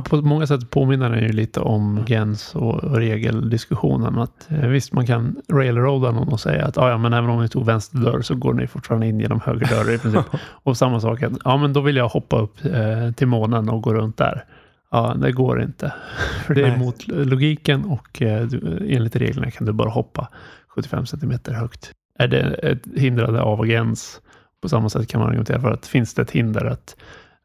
på 0.10 0.16
många 0.22 0.48
sätt 0.48 0.70
påminner 0.70 1.10
den 1.10 1.22
ju 1.24 1.32
lite 1.32 1.60
om 1.60 2.04
gens 2.08 2.56
och, 2.56 2.96
regeldiskussionen. 2.98 4.18
Att, 4.20 4.52
eh, 4.52 4.68
visst, 4.68 4.94
man 4.94 5.06
kan 5.08 5.36
railroada 5.52 6.12
någon 6.12 6.28
och 6.34 6.40
säga 6.40 6.66
att 6.66 6.78
"Ah, 6.78 6.90
ja, 6.90 6.98
men 6.98 7.14
även 7.14 7.30
om 7.30 7.42
ni 7.42 7.50
tog 7.50 7.66
vänster 7.66 7.98
dörr 7.98 8.22
så 8.22 8.36
går 8.36 8.54
ni 8.54 8.68
fortfarande 8.68 9.08
in 9.08 9.20
genom 9.20 9.40
höger 9.46 9.66
dörr 9.68 9.94
i 9.94 9.98
princip. 9.98 10.26
och 10.64 10.78
samma 10.78 11.00
sak, 11.00 11.24
att 11.24 11.34
ja, 11.46 11.58
men 11.58 11.74
då 11.74 11.82
vill 11.82 11.96
jag 11.96 12.08
hoppa 12.08 12.40
upp 12.40 12.66
eh, 12.66 13.12
till 13.16 13.28
månen 13.28 13.70
och 13.70 13.82
gå 13.82 13.94
runt 13.94 14.18
där. 14.18 14.44
Ja, 14.92 15.14
det 15.14 15.32
går 15.32 15.62
inte. 15.62 15.94
För 16.46 16.56
det 16.56 16.62
är 16.62 16.70
Nej. 16.70 16.80
mot 16.80 17.08
logiken 17.08 17.86
och 17.86 18.22
eh, 18.22 18.48
enligt 18.82 19.16
reglerna 19.16 19.52
kan 19.52 19.68
du 19.68 19.74
bara 19.74 19.90
hoppa 19.90 20.30
75 20.68 21.06
centimeter 21.06 21.54
högt. 21.54 21.92
Är 22.20 22.28
det 22.28 22.42
ett 22.42 22.82
hindrande 22.96 23.42
av 23.42 23.62
agens? 23.62 24.22
På 24.62 24.70
samma 24.70 24.90
sätt 24.90 25.08
kan 25.08 25.20
man 25.20 25.30
argumentera 25.30 25.62
för 25.62 25.72
att 25.72 25.88
finns 25.88 26.14
det 26.14 26.22
ett 26.22 26.32
hinder 26.32 26.66
att 26.66 26.96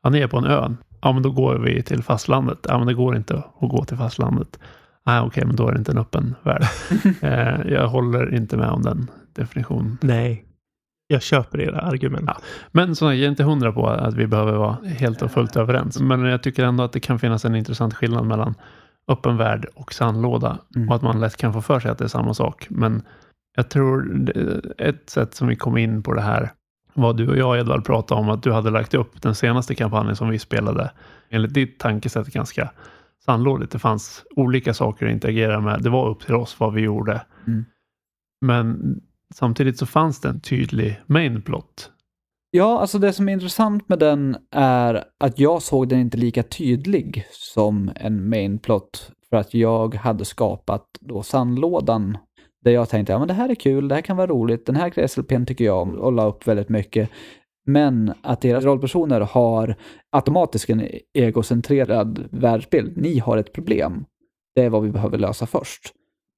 ja, 0.03 0.11
ni 0.11 0.21
är 0.21 0.27
på 0.27 0.39
en 0.39 0.45
ö. 0.45 0.75
Ja, 1.03 1.13
men 1.13 1.23
då 1.23 1.31
går 1.31 1.59
vi 1.59 1.83
till 1.83 2.03
fastlandet. 2.03 2.59
Ja, 2.69 2.79
men 2.79 2.87
det 2.87 2.95
går 2.95 3.17
inte 3.17 3.37
att 3.37 3.71
gå 3.71 3.85
till 3.85 3.97
fastlandet. 3.97 4.59
Nej, 5.07 5.21
okej, 5.21 5.45
men 5.45 5.57
då 5.57 5.69
är 5.69 5.73
det 5.73 5.79
inte 5.79 5.93
en 5.93 5.99
öppen 5.99 6.35
värld. 6.43 6.63
eh, 7.21 7.73
jag 7.73 7.89
håller 7.89 8.35
inte 8.35 8.57
med 8.57 8.71
om 8.71 8.83
den 8.83 9.11
definitionen. 9.33 9.99
Nej, 10.01 10.45
jag 11.11 11.23
köper 11.23 11.61
era 11.61 11.81
argument. 11.81 12.25
Ja. 12.27 12.37
Men 12.73 12.97
så 12.97 13.05
jag 13.05 13.19
är 13.19 13.29
inte 13.29 13.45
hundra 13.45 13.73
på 13.73 13.89
att 13.89 14.15
vi 14.15 14.27
behöver 14.27 14.53
vara 14.53 14.77
helt 14.85 15.23
och 15.23 15.31
fullt 15.31 15.57
överens. 15.57 16.01
Men 16.01 16.25
jag 16.25 16.43
tycker 16.43 16.65
ändå 16.65 16.85
att 16.85 16.93
det 16.93 17.01
kan 17.01 17.19
finnas 17.19 17.45
en 17.45 17.55
intressant 17.55 17.95
skillnad 17.95 18.27
mellan 18.27 18.55
öppen 19.09 19.37
värld 19.37 19.67
och 19.75 19.93
sandlåda. 19.93 20.59
Mm. 20.77 20.89
Och 20.89 20.95
att 20.95 21.03
man 21.03 21.21
lätt 21.21 21.37
kan 21.37 21.53
få 21.53 21.63
för 21.63 21.81
sig 21.81 21.91
att 21.91 21.99
det 21.99 22.05
är 22.05 22.09
samma 22.09 22.35
sak. 22.35 22.67
Men 22.71 23.03
jag 23.57 23.69
tror 23.69 24.31
ett 24.79 25.11
sätt 25.11 25.35
som 25.35 25.49
vi 25.49 25.57
kom 25.57 25.77
in 25.77 26.03
på 26.03 26.15
det 26.15 26.21
här 26.21 26.53
var 26.95 27.13
du 27.13 27.29
och 27.29 27.37
jag 27.37 27.59
Edvard 27.59 27.85
pratade 27.85 28.21
om 28.21 28.29
att 28.29 28.43
du 28.43 28.53
hade 28.53 28.71
lagt 28.71 28.95
upp 28.95 29.23
den 29.23 29.35
senaste 29.35 29.75
kampanjen 29.75 30.17
som 30.17 30.29
vi 30.29 30.39
spelade 30.39 30.91
enligt 31.31 31.55
ditt 31.55 31.79
tankesätt 31.79 32.27
ganska 32.27 32.71
sandlådigt. 33.25 33.73
Det 33.73 33.79
fanns 33.79 34.25
olika 34.37 34.75
saker 34.75 35.07
att 35.07 35.13
interagera 35.13 35.61
med. 35.61 35.83
Det 35.83 35.91
var 35.91 36.09
upp 36.09 36.21
till 36.21 36.35
oss 36.35 36.57
vad 36.61 36.75
vi 36.75 36.81
gjorde. 36.81 37.23
Mm. 37.47 37.65
Men 38.41 39.01
samtidigt 39.35 39.79
så 39.79 39.87
fanns 39.87 40.21
det 40.21 40.29
en 40.29 40.41
tydlig 40.41 41.01
main 41.07 41.43
plot 41.43 41.91
Ja, 42.53 42.81
alltså 42.81 42.99
det 42.99 43.13
som 43.13 43.29
är 43.29 43.33
intressant 43.33 43.89
med 43.89 43.99
den 43.99 44.37
är 44.51 45.05
att 45.21 45.39
jag 45.39 45.63
såg 45.63 45.89
den 45.89 46.01
inte 46.01 46.17
lika 46.17 46.43
tydlig 46.43 47.27
som 47.31 47.91
en 47.97 48.29
main 48.29 48.59
plot 48.59 49.13
för 49.31 49.37
att 49.37 49.55
jag 49.55 49.95
hade 49.95 50.25
skapat 50.25 50.87
då 51.01 51.23
sandlådan 51.23 52.19
där 52.65 52.71
jag 52.71 52.89
tänkte, 52.89 53.13
ja 53.13 53.19
men 53.19 53.29
det 53.29 53.35
här 53.35 53.49
är 53.49 53.55
kul, 53.55 53.89
det 53.89 53.95
här 53.95 54.03
kan 54.03 54.17
vara 54.17 54.27
roligt, 54.27 54.67
den 54.67 54.77
här 54.77 55.07
SLPn 55.07 55.45
tycker 55.45 55.65
jag 55.65 55.83
om 55.83 55.91
och 55.91 56.13
la 56.13 56.27
upp 56.27 56.47
väldigt 56.47 56.69
mycket. 56.69 57.11
Men 57.67 58.13
att 58.23 58.41
deras 58.41 58.65
rollpersoner 58.65 59.21
har 59.21 59.75
automatiskt 60.11 60.71
en 60.71 60.89
egocentrerad 61.15 62.29
världsbild. 62.31 62.97
Ni 62.97 63.19
har 63.19 63.37
ett 63.37 63.53
problem. 63.53 64.05
Det 64.55 64.65
är 64.65 64.71
vad 64.71 64.83
vi 64.83 64.91
behöver 64.91 65.19
lösa 65.19 65.47
först. 65.47 65.95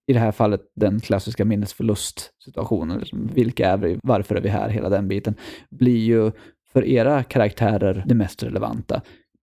I 0.07 0.13
det 0.13 0.19
här 0.19 0.33
fallet 0.33 0.61
den 0.77 1.01
klassiska 1.01 1.45
minnesförlustsituationen. 1.45 2.99
Liksom, 2.99 3.31
vilka 3.35 3.69
är 3.69 3.77
vi? 3.77 3.99
Varför 4.03 4.35
är 4.35 4.41
vi 4.41 4.49
här? 4.49 4.69
Hela 4.69 4.89
den 4.89 5.09
biten 5.09 5.35
blir 5.71 5.99
ju 5.99 6.33
för 6.73 6.85
era 6.85 7.23
karaktärer 7.23 8.05
det 8.07 8.15
mest 8.15 8.43
relevanta. 8.43 9.01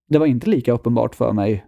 Det 0.08 0.18
var 0.18 0.26
inte 0.26 0.50
lika 0.50 0.72
uppenbart 0.72 1.14
för 1.14 1.32
mig 1.32 1.66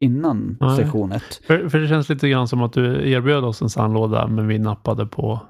innan 0.00 0.56
Nej. 0.60 0.76
sektion 0.76 1.12
1. 1.12 1.22
För, 1.46 1.68
för 1.68 1.78
det 1.78 1.88
känns 1.88 2.08
lite 2.08 2.28
grann 2.28 2.48
som 2.48 2.62
att 2.62 2.72
du 2.72 3.10
erbjöd 3.10 3.44
oss 3.44 3.62
en 3.62 3.70
sandlåda, 3.70 4.26
men 4.26 4.48
vi 4.48 4.58
nappade 4.58 5.06
på 5.06 5.40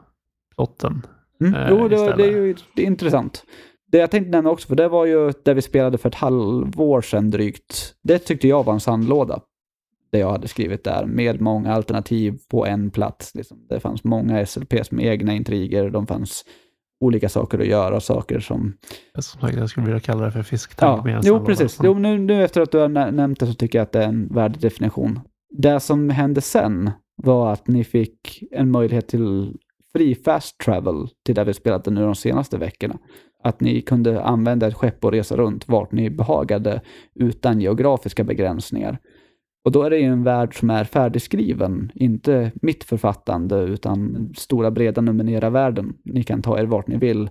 plotten. 0.57 1.07
Mm. 1.41 1.55
eh, 1.55 1.67
Jo, 1.71 1.89
det, 1.89 2.17
det 2.17 2.25
är 2.25 2.31
ju 2.31 2.55
det 2.77 2.83
är 2.83 2.87
intressant. 2.87 3.45
Det 3.93 3.99
jag 3.99 4.11
tänkte 4.11 4.31
nämna 4.31 4.51
också, 4.51 4.69
för 4.69 4.77
det 4.77 4.89
var 4.89 5.07
ju 5.07 5.33
där 5.45 5.55
vi 5.55 5.63
spelade 5.63 5.99
för 5.99 6.09
ett 6.09 6.15
halvår 6.15 7.01
sedan 7.01 7.31
drygt. 7.31 7.95
Det 8.03 8.19
tyckte 8.19 8.49
jag 8.49 8.65
var 8.65 8.73
en 8.73 8.81
sandlåda. 8.81 9.41
Det 10.13 10.19
jag 10.19 10.31
hade 10.31 10.49
skrivit 10.49 10.85
där, 10.85 11.07
med 11.07 11.41
många 11.41 11.73
alternativ 11.73 12.39
på 12.51 12.67
en 12.67 12.91
plats. 12.91 13.35
Liksom. 13.35 13.67
Det 13.69 13.81
fanns 13.81 14.05
många 14.05 14.47
SLPs 14.47 14.91
med 14.91 15.07
egna 15.07 15.35
intriger, 15.35 15.91
de 15.91 16.07
fanns 16.07 16.45
olika 17.01 17.29
saker 17.29 17.59
att 17.59 17.67
göra, 17.67 18.01
saker 18.01 18.41
som... 18.41 18.77
Som 19.19 19.41
sagt, 19.41 19.57
jag 19.57 19.71
skulle 19.71 19.87
vilja 19.87 20.01
kalla 20.01 20.25
det 20.25 20.33
för 20.33 20.43
fisktank 20.43 21.07
Ja, 21.07 21.21
jo 21.25 21.45
precis. 21.45 21.79
Jo, 21.83 21.95
nu, 21.95 22.19
nu 22.19 22.45
efter 22.45 22.61
att 22.61 22.71
du 22.73 22.79
har 22.79 22.89
nä- 22.89 23.11
nämnt 23.11 23.41
det 23.41 23.47
så 23.47 23.55
tycker 23.55 23.79
jag 23.79 23.83
att 23.83 23.93
det 23.93 24.03
är 24.05 24.09
en 24.09 24.29
värdig 24.35 24.61
definition. 24.61 25.21
Det 25.51 25.81
som 25.81 26.11
hände 26.11 26.41
sen 26.41 26.91
var 27.17 27.53
att 27.53 27.67
ni 27.69 27.85
fick 27.85 28.43
en 28.53 28.71
möjlighet 28.71 29.09
till 29.09 29.57
fri 29.93 30.15
fast 30.15 30.59
travel 30.59 31.09
till 31.27 31.35
där 31.35 31.45
vi 31.45 31.55
spelat 31.55 31.87
nu 31.87 32.01
de 32.01 32.15
senaste 32.15 32.59
veckorna. 32.59 32.99
Att 33.45 33.61
ni 33.61 33.81
kunde 33.81 34.23
använda 34.23 34.67
ett 34.67 34.75
skepp 34.75 35.05
och 35.05 35.13
resa 35.13 35.37
runt 35.37 35.69
vart 35.69 35.93
ni 35.93 36.11
behagade 36.11 36.81
utan 37.15 37.61
geografiska 37.61 38.25
begränsningar. 38.25 38.99
Och 39.65 39.73
då 39.73 39.83
är 39.83 39.91
det 39.91 39.99
ju 39.99 40.05
en 40.05 40.23
värld 40.23 40.59
som 40.59 40.71
är 40.71 40.85
färdigskriven, 40.85 41.93
inte 41.95 42.53
mitt 42.55 42.85
författande 42.85 43.57
utan 43.57 44.29
stora 44.37 44.71
breda 44.71 45.01
numerera 45.01 45.51
världen. 45.51 45.95
Ni 46.05 46.23
kan 46.23 46.43
ta 46.43 46.59
er 46.59 46.65
vart 46.65 46.87
ni 46.87 46.97
vill, 46.97 47.31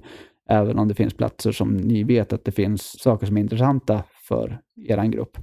även 0.49 0.79
om 0.79 0.87
det 0.87 0.93
finns 0.93 1.13
platser 1.13 1.51
som 1.51 1.77
ni 1.77 2.03
vet 2.03 2.33
att 2.33 2.45
det 2.45 2.51
finns 2.51 2.99
saker 2.99 3.27
som 3.27 3.37
är 3.37 3.41
intressanta 3.41 4.03
för 4.27 4.59
er 4.87 5.05
grupp. 5.05 5.37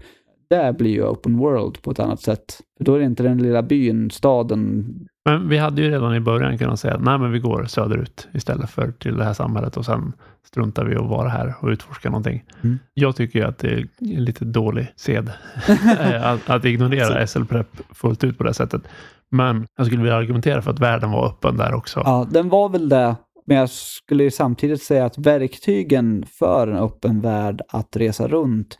Det 0.50 0.74
blir 0.78 0.90
ju 0.90 1.04
open 1.04 1.38
world 1.38 1.82
på 1.82 1.90
ett 1.90 1.98
annat 1.98 2.20
sätt. 2.20 2.60
För 2.78 2.84
då 2.84 2.94
är 2.94 2.98
det 2.98 3.04
inte 3.04 3.22
den 3.22 3.42
lilla 3.42 3.62
byn, 3.62 4.10
staden. 4.10 4.86
Men 5.24 5.48
vi 5.48 5.58
hade 5.58 5.82
ju 5.82 5.90
redan 5.90 6.14
i 6.14 6.20
början 6.20 6.58
kunnat 6.58 6.80
säga 6.80 6.94
att 6.94 7.02
nej, 7.02 7.18
men 7.18 7.32
vi 7.32 7.38
går 7.38 7.64
söderut 7.64 8.28
istället 8.32 8.70
för 8.70 8.92
till 8.92 9.16
det 9.16 9.24
här 9.24 9.32
samhället 9.32 9.76
och 9.76 9.84
sen 9.84 10.12
struntar 10.46 10.84
vi 10.84 10.96
att 10.96 11.08
vara 11.08 11.28
här 11.28 11.54
och 11.60 11.68
utforska 11.68 12.10
någonting. 12.10 12.44
Mm. 12.62 12.78
Jag 12.94 13.16
tycker 13.16 13.38
ju 13.38 13.44
att 13.44 13.58
det 13.58 13.68
är 13.68 13.88
en 14.00 14.24
lite 14.24 14.44
dålig 14.44 14.92
sed 14.96 15.30
att, 16.22 16.50
att 16.50 16.64
ignorera 16.64 17.26
SL-prep 17.26 17.66
fullt 17.90 18.24
ut 18.24 18.38
på 18.38 18.44
det 18.44 18.54
sättet. 18.54 18.82
Men 19.30 19.66
jag 19.76 19.86
skulle 19.86 20.02
vilja 20.02 20.16
argumentera 20.16 20.62
för 20.62 20.70
att 20.70 20.80
världen 20.80 21.10
var 21.10 21.26
öppen 21.26 21.56
där 21.56 21.74
också. 21.74 22.02
Ja, 22.04 22.26
den 22.30 22.48
var 22.48 22.68
väl 22.68 22.88
det. 22.88 23.16
Men 23.46 23.56
jag 23.56 23.70
skulle 23.70 24.24
ju 24.24 24.30
samtidigt 24.30 24.82
säga 24.82 25.04
att 25.04 25.18
verktygen 25.18 26.24
för 26.38 26.68
en 26.68 26.76
öppen 26.76 27.20
värld 27.20 27.62
att 27.68 27.96
resa 27.96 28.28
runt 28.28 28.78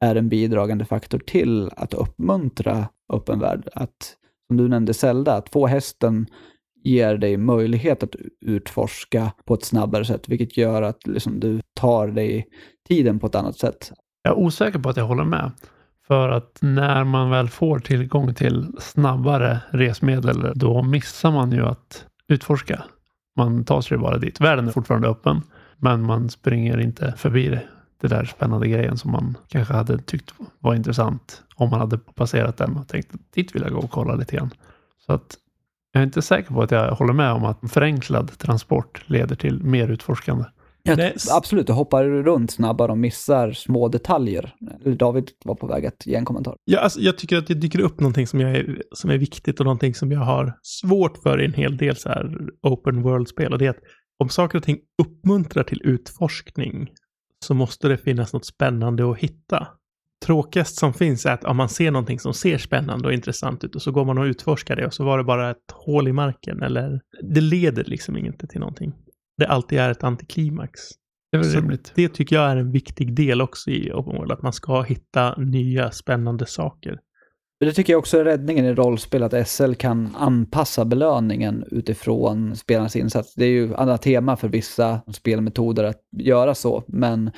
är 0.00 0.16
en 0.16 0.28
bidragande 0.28 0.84
faktor 0.84 1.18
till 1.18 1.70
att 1.76 1.94
uppmuntra 1.94 2.88
öppen 3.12 3.38
värld. 3.38 3.68
Att, 3.74 4.16
som 4.46 4.56
du 4.56 4.68
nämnde 4.68 4.94
Zelda, 4.94 5.34
att 5.34 5.48
få 5.48 5.66
hästen 5.66 6.26
ger 6.84 7.16
dig 7.16 7.36
möjlighet 7.36 8.02
att 8.02 8.16
utforska 8.40 9.32
på 9.44 9.54
ett 9.54 9.64
snabbare 9.64 10.04
sätt, 10.04 10.28
vilket 10.28 10.56
gör 10.56 10.82
att 10.82 11.06
liksom, 11.06 11.40
du 11.40 11.60
tar 11.74 12.08
dig 12.08 12.46
tiden 12.88 13.18
på 13.18 13.26
ett 13.26 13.34
annat 13.34 13.58
sätt. 13.58 13.92
Jag 14.22 14.32
är 14.32 14.38
osäker 14.38 14.78
på 14.78 14.88
att 14.88 14.96
jag 14.96 15.06
håller 15.06 15.24
med. 15.24 15.52
För 16.06 16.28
att 16.28 16.58
när 16.60 17.04
man 17.04 17.30
väl 17.30 17.48
får 17.48 17.78
tillgång 17.78 18.34
till 18.34 18.66
snabbare 18.80 19.58
resmedel, 19.70 20.52
då 20.54 20.82
missar 20.82 21.32
man 21.32 21.52
ju 21.52 21.66
att 21.66 22.06
utforska. 22.28 22.84
Man 23.36 23.64
tar 23.64 23.80
sig 23.80 23.98
bara 23.98 24.18
dit. 24.18 24.40
Världen 24.40 24.68
är 24.68 24.72
fortfarande 24.72 25.08
öppen, 25.08 25.42
men 25.76 26.02
man 26.02 26.28
springer 26.28 26.80
inte 26.80 27.14
förbi 27.16 27.48
det, 27.48 27.62
det 28.00 28.08
där 28.08 28.24
spännande 28.24 28.68
grejen 28.68 28.96
som 28.96 29.12
man 29.12 29.38
kanske 29.48 29.74
hade 29.74 29.98
tyckt 29.98 30.34
var 30.58 30.74
intressant 30.74 31.42
om 31.54 31.70
man 31.70 31.80
hade 31.80 31.98
passerat 31.98 32.56
den 32.56 32.76
och 32.76 32.88
tänkt 32.88 33.14
att 33.14 33.32
dit 33.32 33.54
vill 33.54 33.62
jag 33.62 33.72
gå 33.72 33.78
och 33.78 33.90
kolla 33.90 34.14
lite 34.14 34.36
grann. 34.36 34.50
Så 35.06 35.12
att 35.12 35.36
jag 35.92 36.00
är 36.00 36.04
inte 36.04 36.22
säker 36.22 36.54
på 36.54 36.62
att 36.62 36.70
jag 36.70 36.94
håller 36.94 37.12
med 37.12 37.32
om 37.32 37.44
att 37.44 37.72
förenklad 37.72 38.38
transport 38.38 39.04
leder 39.06 39.36
till 39.36 39.62
mer 39.62 39.88
utforskande. 39.88 40.44
Jag, 40.82 41.12
absolut, 41.30 41.66
du 41.66 41.72
hoppar 41.72 42.04
runt 42.04 42.50
snabbare 42.50 42.92
och 42.92 42.98
missar 42.98 43.52
små 43.52 43.88
detaljer. 43.88 44.54
David 44.98 45.30
var 45.44 45.54
på 45.54 45.66
väg 45.66 45.86
att 45.86 46.06
ge 46.06 46.14
en 46.14 46.24
kommentar. 46.24 46.56
Ja, 46.64 46.80
alltså, 46.80 47.00
jag 47.00 47.18
tycker 47.18 47.38
att 47.38 47.46
det 47.46 47.54
dyker 47.54 47.80
upp 47.80 48.00
någonting 48.00 48.26
som, 48.26 48.40
jag 48.40 48.50
är, 48.50 48.82
som 48.92 49.10
är 49.10 49.18
viktigt 49.18 49.60
och 49.60 49.66
någonting 49.66 49.94
som 49.94 50.12
jag 50.12 50.20
har 50.20 50.58
svårt 50.62 51.22
för 51.22 51.42
i 51.42 51.44
en 51.44 51.52
hel 51.52 51.76
del 51.76 51.96
så 51.96 52.08
här 52.08 52.38
open 52.62 53.02
world-spel. 53.02 53.52
Och 53.52 53.58
det 53.58 53.66
är 53.66 53.70
att 53.70 53.80
om 54.18 54.28
saker 54.28 54.58
och 54.58 54.64
ting 54.64 54.78
uppmuntrar 55.02 55.62
till 55.62 55.80
utforskning 55.84 56.90
så 57.46 57.54
måste 57.54 57.88
det 57.88 57.98
finnas 57.98 58.32
något 58.32 58.44
spännande 58.44 59.10
att 59.10 59.18
hitta. 59.18 59.68
Tråkigast 60.24 60.78
som 60.78 60.94
finns 60.94 61.26
är 61.26 61.30
att 61.30 61.44
om 61.44 61.56
man 61.56 61.68
ser 61.68 61.90
någonting 61.90 62.18
som 62.18 62.34
ser 62.34 62.58
spännande 62.58 63.08
och 63.08 63.14
intressant 63.14 63.64
ut 63.64 63.74
och 63.74 63.82
så 63.82 63.92
går 63.92 64.04
man 64.04 64.18
och 64.18 64.24
utforskar 64.24 64.76
det 64.76 64.86
och 64.86 64.94
så 64.94 65.04
var 65.04 65.18
det 65.18 65.24
bara 65.24 65.50
ett 65.50 65.70
hål 65.72 66.08
i 66.08 66.12
marken 66.12 66.62
eller 66.62 67.00
det 67.22 67.40
leder 67.40 67.84
liksom 67.84 68.16
inte 68.16 68.46
till 68.46 68.60
någonting. 68.60 68.92
Det 69.38 69.46
alltid 69.46 69.78
är 69.78 69.90
ett 69.90 70.04
antiklimax. 70.04 70.80
Det 71.32 71.38
är. 71.38 71.78
Det 71.94 72.08
tycker 72.08 72.36
jag 72.36 72.50
är 72.50 72.56
en 72.56 72.72
viktig 72.72 73.16
del 73.16 73.40
också 73.40 73.70
i 73.70 73.92
open 73.92 74.16
world, 74.16 74.32
att 74.32 74.42
man 74.42 74.52
ska 74.52 74.82
hitta 74.82 75.34
nya 75.36 75.90
spännande 75.90 76.46
saker. 76.46 77.00
Det 77.60 77.72
tycker 77.72 77.92
jag 77.92 77.98
också 77.98 78.18
är 78.18 78.24
räddningen 78.24 78.64
i 78.64 78.74
rollspel, 78.74 79.22
att 79.22 79.48
SL 79.48 79.74
kan 79.74 80.16
anpassa 80.16 80.84
belöningen 80.84 81.64
utifrån 81.70 82.56
spelarnas 82.56 82.96
insats. 82.96 83.34
Det 83.34 83.44
är 83.44 83.50
ju 83.50 83.74
andra 83.74 83.98
tema 83.98 84.36
för 84.36 84.48
vissa 84.48 85.00
spelmetoder 85.12 85.84
att 85.84 86.00
göra 86.16 86.54
så, 86.54 86.84
men 86.86 87.30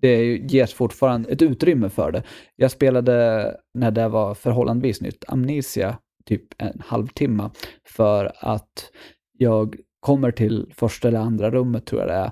det 0.00 0.36
ges 0.36 0.74
fortfarande 0.74 1.28
ett 1.28 1.42
utrymme 1.42 1.88
för 1.88 2.12
det. 2.12 2.22
Jag 2.56 2.70
spelade, 2.70 3.56
när 3.74 3.90
det 3.90 4.08
var 4.08 4.34
förhållandevis 4.34 5.00
nytt, 5.00 5.24
Amnesia, 5.28 5.98
typ 6.24 6.62
en 6.62 6.82
halvtimme, 6.86 7.50
för 7.88 8.32
att 8.36 8.90
jag 9.38 9.76
kommer 10.00 10.30
till 10.30 10.72
första 10.74 11.08
eller 11.08 11.18
andra 11.18 11.50
rummet, 11.50 11.86
tror 11.86 12.00
jag 12.00 12.10
det 12.10 12.14
är, 12.14 12.30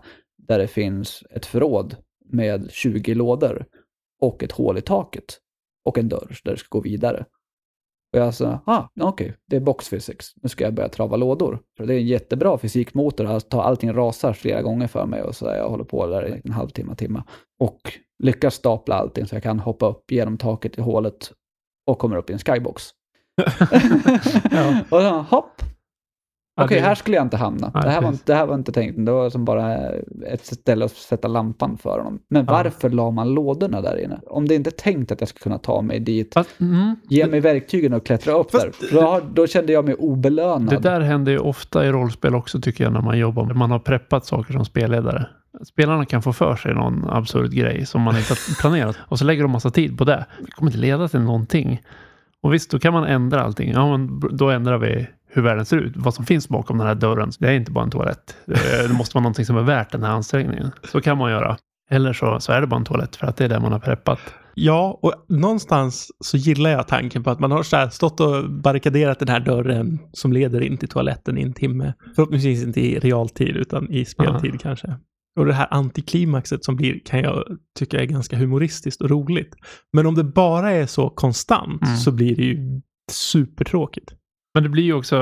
där 0.49 0.59
det 0.59 0.69
finns 0.69 1.23
ett 1.31 1.47
förråd 1.47 1.97
med 2.25 2.71
20 2.71 3.15
lådor 3.15 3.67
och 4.21 4.43
ett 4.43 4.53
hål 4.53 4.79
i 4.79 4.81
taket 4.81 5.39
och 5.85 5.99
en 5.99 6.09
dörr 6.09 6.39
där 6.45 6.53
det 6.53 6.59
ska 6.59 6.79
gå 6.79 6.81
vidare. 6.81 7.25
Och 8.13 8.19
jag 8.19 8.35
sa, 8.35 8.59
ah, 8.67 8.89
okej, 9.01 9.37
det 9.47 9.57
är 9.57 9.61
box 9.61 9.91
physics. 9.91 10.33
Nu 10.43 10.49
ska 10.49 10.65
jag 10.65 10.75
börja 10.75 10.89
trava 10.89 11.17
lådor. 11.17 11.61
För 11.77 11.87
det 11.87 11.95
är 11.95 11.99
en 11.99 12.07
jättebra 12.07 12.59
fysikmotor. 12.59 13.27
Alltså, 13.27 13.61
allting 13.61 13.93
rasar 13.93 14.33
flera 14.33 14.63
gånger 14.63 14.87
för 14.87 15.07
mig 15.07 15.23
och 15.23 15.37
så 15.37 15.47
jag 15.47 15.69
håller 15.69 15.85
på 15.85 16.07
där 16.07 16.29
i 16.29 16.41
en 16.45 16.53
halvtimme, 16.53 16.95
timme. 16.95 17.23
Och 17.61 17.81
lyckas 18.23 18.55
stapla 18.55 18.95
allting 18.95 19.27
så 19.27 19.35
jag 19.35 19.43
kan 19.43 19.61
hoppa 19.61 19.87
upp 19.87 20.13
genom 20.13 20.39
taket 20.39 20.79
i 20.79 20.81
hålet 20.81 21.33
och 21.87 21.99
kommer 21.99 22.17
upp 22.17 22.31
i 22.31 22.33
en 22.33 22.39
skybox. 22.39 22.83
Ja. 24.51 24.81
och 24.91 25.01
så, 25.01 25.11
hopp! 25.11 25.50
Ja, 26.61 26.65
Okej, 26.65 26.81
det- 26.81 26.87
här 26.87 26.95
skulle 26.95 27.17
jag 27.17 27.25
inte 27.27 27.37
hamna. 27.37 27.71
Nej, 27.75 27.83
det, 27.85 27.91
här 27.91 28.03
var, 28.03 28.15
det 28.25 28.35
här 28.35 28.47
var 28.47 28.55
inte 28.55 28.73
tänkt. 28.73 29.07
Det 29.07 29.13
var 29.13 29.31
som 29.31 29.45
bara 29.45 29.77
ett 30.29 30.47
ställe 30.47 30.85
att 30.85 30.91
sätta 30.93 31.29
lampan 31.29 31.79
för 31.79 31.99
honom. 31.99 32.19
Men 32.29 32.45
Ja. 32.49 32.53
varför 32.53 32.91
la 32.91 33.11
man 33.11 33.35
lådorna 33.35 33.81
där 33.81 34.05
inne? 34.05 34.21
Om 34.27 34.49
det 34.49 34.55
inte 34.55 34.71
är 34.71 34.73
tänkt 34.73 35.13
att 35.13 35.21
jag 35.21 35.29
ska 35.29 35.39
kunna 35.39 35.59
ta 35.59 35.83
mig 35.83 36.01
dit 36.01 36.35
Fast, 36.35 36.61
mm, 36.61 36.97
Ge 37.09 37.27
mig 37.27 37.41
verktygen 37.41 37.93
och 37.93 38.07
klättra 38.07 38.33
upp 38.33 38.51
Fast- 38.51 38.81
där. 38.81 39.01
Då, 39.01 39.21
då 39.35 39.47
kände 39.47 39.73
jag 39.73 39.85
mig 39.85 39.95
obelönad. 39.95 40.69
Det 40.71 40.79
där 40.89 41.01
händer 41.01 41.33
ju 41.33 41.39
ofta 41.39 41.87
i 41.87 41.93
rollspel 41.93 42.35
också 42.35 42.61
tycker 42.61 42.85
jag 42.85 42.93
när 42.93 43.01
man 43.03 43.19
jobbar. 43.19 43.45
Man 43.55 43.71
har 43.71 43.79
preppat 43.79 44.25
saker 44.27 44.53
som 44.53 44.65
spelledare. 44.65 45.27
Spelarna 45.65 46.05
kan 46.05 46.23
få 46.23 46.33
för 46.33 46.57
sig 46.57 46.75
någon 46.75 47.07
absurd 47.11 47.53
grej 47.53 47.87
som 47.87 48.03
man 48.03 48.17
inte 48.17 48.33
har 48.33 48.61
planerat 48.61 48.97
och 49.09 49.19
så 49.19 49.25
lägger 49.25 49.43
de 49.43 49.51
massa 49.51 49.71
tid 49.71 49.99
på 49.99 50.05
det. 50.05 50.27
Det 50.45 50.51
kommer 50.51 50.71
inte 50.71 50.81
leda 50.81 51.09
till 51.09 51.21
någonting. 51.21 51.81
Och 52.43 52.55
visst, 52.55 52.71
då 52.71 52.79
kan 52.79 52.93
man 52.93 53.05
ändra 53.05 53.43
allting. 53.43 53.71
Ja, 53.73 53.97
men 53.97 54.21
då 54.37 54.51
ändrar 54.51 54.79
vi 54.79 55.07
hur 55.33 55.43
världen 55.43 55.65
ser 55.67 55.77
ut. 55.77 55.93
Vad 55.97 56.15
som 56.15 56.27
finns 56.27 56.49
bakom 56.49 56.79
den 56.79 56.87
här 56.87 56.95
dörren. 56.95 57.31
Det 57.39 57.49
är 57.49 57.53
inte 57.53 57.71
bara 57.71 57.85
en 57.85 57.91
toalett. 57.91 58.37
Det 58.47 58.93
måste 58.93 59.15
vara 59.15 59.23
någonting 59.23 59.45
som 59.47 59.57
är 59.57 59.63
värt 59.63 59.93
den 59.93 60.03
här 60.03 60.11
ansträngningen. 60.11 60.71
Så 60.85 61.01
kan 61.01 61.19
man 61.19 61.31
göra. 61.31 61.57
Eller 61.91 62.13
så, 62.13 62.41
så 62.41 62.53
är 62.53 62.61
det 62.61 62.67
bara 62.67 62.77
en 62.77 62.85
toalett 62.85 63.17
för 63.17 63.27
att 63.27 63.37
det 63.37 63.45
är 63.45 63.49
det 63.49 63.61
man 63.61 63.73
har 63.73 63.79
preppat. 63.79 64.19
Ja, 64.55 64.99
och 65.03 65.15
någonstans 65.29 66.11
så 66.25 66.37
gillar 66.37 66.71
jag 66.71 66.89
tanken 66.89 67.23
på 67.25 67.31
att 67.31 67.41
man 67.41 67.51
har 67.51 67.63
så 67.63 67.77
här 67.77 67.89
stått 67.89 68.21
och 68.21 68.51
barrikaderat 68.51 69.19
den 69.19 69.29
här 69.29 69.41
dörren 69.41 69.99
som 70.13 70.33
leder 70.33 70.61
in 70.61 70.77
till 70.77 70.89
toaletten 70.89 71.39
i 71.39 71.43
en 71.43 71.53
timme. 71.53 71.93
Förhoppningsvis 72.15 72.63
inte 72.65 72.81
i 72.81 72.99
realtid 72.99 73.57
utan 73.57 73.91
i 73.91 74.05
speltid 74.05 74.61
kanske. 74.61 74.97
Och 75.39 75.47
det 75.47 75.53
här 75.53 75.67
antiklimaxet 75.71 76.65
som 76.65 76.77
blir 76.77 77.01
kan 77.05 77.21
jag 77.21 77.45
tycka 77.79 78.01
är 78.01 78.05
ganska 78.05 78.37
humoristiskt 78.37 79.03
och 79.03 79.11
roligt. 79.11 79.55
Men 79.93 80.07
om 80.07 80.15
det 80.15 80.25
bara 80.25 80.71
är 80.71 80.87
så 80.87 81.11
konstant 81.11 81.83
Mm. 81.83 81.97
så 81.97 82.13
blir 82.13 82.37
det 82.37 82.43
ju 82.43 82.81
supertråkigt. 83.13 84.13
Men 84.55 84.63
det 84.63 84.69
blir 84.69 84.83
ju 84.83 84.95
också, 84.95 85.15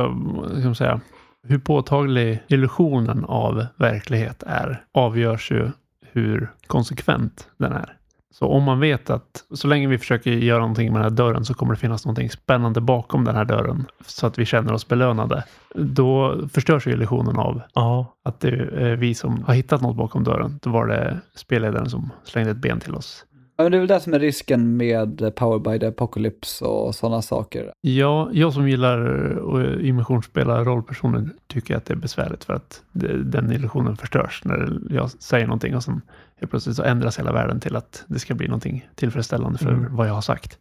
ska 0.48 0.64
man 0.64 0.74
säga, 0.74 1.00
hur 1.42 1.58
påtaglig 1.58 2.42
illusionen 2.48 3.24
av 3.24 3.66
verklighet 3.76 4.42
är 4.46 4.84
avgörs 4.92 5.50
ju 5.50 5.70
hur 6.12 6.52
konsekvent 6.66 7.48
den 7.56 7.72
är. 7.72 7.98
Så 8.30 8.46
om 8.46 8.62
man 8.62 8.80
vet 8.80 9.10
att 9.10 9.44
så 9.54 9.68
länge 9.68 9.88
vi 9.88 9.98
försöker 9.98 10.30
göra 10.30 10.58
någonting 10.58 10.92
med 10.92 11.00
den 11.00 11.10
här 11.10 11.16
dörren 11.16 11.44
så 11.44 11.54
kommer 11.54 11.74
det 11.74 11.80
finnas 11.80 12.04
någonting 12.04 12.30
spännande 12.30 12.80
bakom 12.80 13.24
den 13.24 13.36
här 13.36 13.44
dörren 13.44 13.86
så 14.06 14.26
att 14.26 14.38
vi 14.38 14.44
känner 14.44 14.72
oss 14.72 14.88
belönade. 14.88 15.44
Då 15.74 16.38
förstörs 16.52 16.86
ju 16.86 16.92
illusionen 16.92 17.36
av 17.36 17.62
Ja, 17.74 18.14
att 18.24 18.40
det 18.40 18.50
är 18.50 18.96
vi 18.96 19.14
som 19.14 19.44
har 19.44 19.54
hittat 19.54 19.80
något 19.80 19.96
bakom 19.96 20.24
dörren. 20.24 20.58
Då 20.62 20.70
var 20.70 20.86
det 20.86 21.20
spelledaren 21.34 21.90
som 21.90 22.10
slängde 22.24 22.50
ett 22.50 22.56
ben 22.56 22.80
till 22.80 22.94
oss. 22.94 23.24
Ja, 23.60 23.64
men 23.64 23.72
det 23.72 23.78
är 23.78 23.80
väl 23.80 23.88
det 23.88 24.00
som 24.00 24.14
är 24.14 24.18
risken 24.18 24.76
med 24.76 25.34
Power 25.36 25.58
by 25.72 25.78
the 25.78 25.86
Apocalypse 25.86 26.64
och 26.64 26.94
sådana 26.94 27.22
saker. 27.22 27.72
Ja, 27.80 28.30
jag 28.32 28.52
som 28.52 28.68
gillar 28.68 29.00
att 29.36 29.80
immersionsspela 29.80 30.64
rollpersoner 30.64 31.28
tycker 31.46 31.76
att 31.76 31.84
det 31.84 31.94
är 31.94 31.96
besvärligt 31.96 32.44
för 32.44 32.52
att 32.52 32.82
det, 32.92 33.22
den 33.22 33.52
illusionen 33.52 33.96
förstörs 33.96 34.42
när 34.44 34.78
jag 34.90 35.10
säger 35.10 35.46
någonting 35.46 35.76
och 35.76 35.82
sen 35.84 36.00
helt 36.40 36.50
plötsligt 36.50 36.76
så 36.76 36.82
ändras 36.82 37.18
hela 37.18 37.32
världen 37.32 37.60
till 37.60 37.76
att 37.76 38.04
det 38.06 38.18
ska 38.18 38.34
bli 38.34 38.46
någonting 38.48 38.88
tillfredsställande 38.94 39.58
för 39.58 39.70
Mm. 39.72 39.96
vad 39.96 40.08
jag 40.08 40.14
har 40.14 40.20
sagt. 40.20 40.58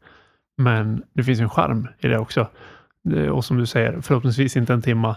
Men 0.58 1.04
det 1.13 1.24
finns 1.24 1.39
ju 1.39 1.44
en 1.44 1.50
charm 1.50 1.88
i 2.00 2.08
det 2.08 2.18
också. 2.18 2.48
Och 3.32 3.46
som 3.46 3.58
du 3.58 3.66
säger, 3.66 4.01
förhoppningsvis 4.01 4.58
inte 4.58 4.74
en 4.74 4.82
timma 4.82 5.16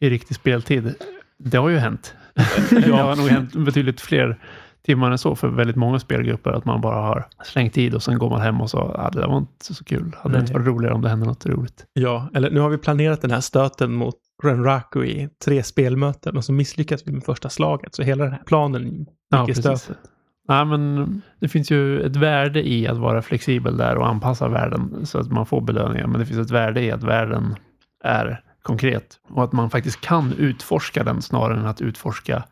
i 0.00 0.10
riktig 0.10 0.36
speltid. 0.36 0.94
Det 1.38 1.56
har 1.56 1.68
ju 1.68 1.78
hänt. 1.78 2.14
Det 2.70 2.90
har 2.92 3.16
nog 3.16 3.28
hänt 3.28 3.52
betydligt 3.54 4.00
fler 4.00 4.38
timmar 4.82 5.10
än 5.10 5.18
så 5.18 5.34
för 5.34 5.48
väldigt 5.48 5.76
många 5.76 5.98
spelgrupper 5.98 6.50
att 6.50 6.64
man 6.64 6.80
bara 6.80 7.00
har 7.00 7.26
slängt 7.44 7.74
tid 7.74 7.94
och 7.94 8.02
sen 8.02 8.18
går 8.18 8.30
man 8.30 8.40
hem 8.40 8.60
och 8.60 8.70
så, 8.70 8.78
ah, 8.78 9.10
det 9.10 9.20
där 9.20 9.28
var 9.28 9.38
inte 9.38 9.74
så 9.74 9.84
kul. 9.84 10.16
Hade 10.18 10.34
det 10.34 10.40
inte 10.40 10.52
varit 10.52 10.66
roligare 10.66 10.94
om 10.94 11.02
det 11.02 11.08
hände 11.08 11.26
något 11.26 11.46
roligt? 11.46 11.84
ja, 11.92 12.28
eller 12.34 12.50
nu 12.50 12.60
har 12.60 12.68
vi 12.68 12.78
planerat 12.78 13.22
den 13.22 13.30
här 13.30 13.40
stöten 13.40 13.92
mot 13.92 14.14
Renraku 14.42 15.04
i 15.04 15.28
tre 15.44 15.62
spelmöten 15.62 16.36
och 16.36 16.44
så 16.44 16.52
misslyckas 16.52 17.02
vi 17.06 17.12
med 17.12 17.24
första 17.24 17.48
slaget. 17.48 17.94
Så 17.94 18.02
hela 18.02 18.24
den 18.24 18.32
här 18.32 18.42
planen 18.46 19.06
gick 19.46 19.48
i 19.48 19.54
stöpet. 19.54 19.98
Ja, 20.48 20.64
men 20.64 21.22
det 21.40 21.48
finns 21.48 21.70
ju 21.70 22.00
ett 22.00 22.16
värde 22.16 22.68
i 22.68 22.88
att 22.88 22.98
vara 22.98 23.22
flexibel 23.22 23.76
där 23.76 23.96
och 23.96 24.08
anpassa 24.08 24.48
världen 24.48 25.06
så 25.06 25.18
att 25.18 25.30
man 25.30 25.46
får 25.46 25.60
belöningar. 25.60 26.06
Men 26.06 26.20
det 26.20 26.26
finns 26.26 26.38
ett 26.38 26.50
värde 26.50 26.82
i 26.82 26.90
att 26.92 27.02
världen 27.02 27.56
är 28.04 28.40
konkret 28.62 29.20
och 29.28 29.44
att 29.44 29.52
man 29.52 29.70
faktiskt 29.70 30.00
kan 30.00 30.32
utforska 30.32 31.04
den 31.04 31.22
snarare 31.22 31.58
än 31.58 31.66
att 31.66 31.80
utforska. 31.80 32.44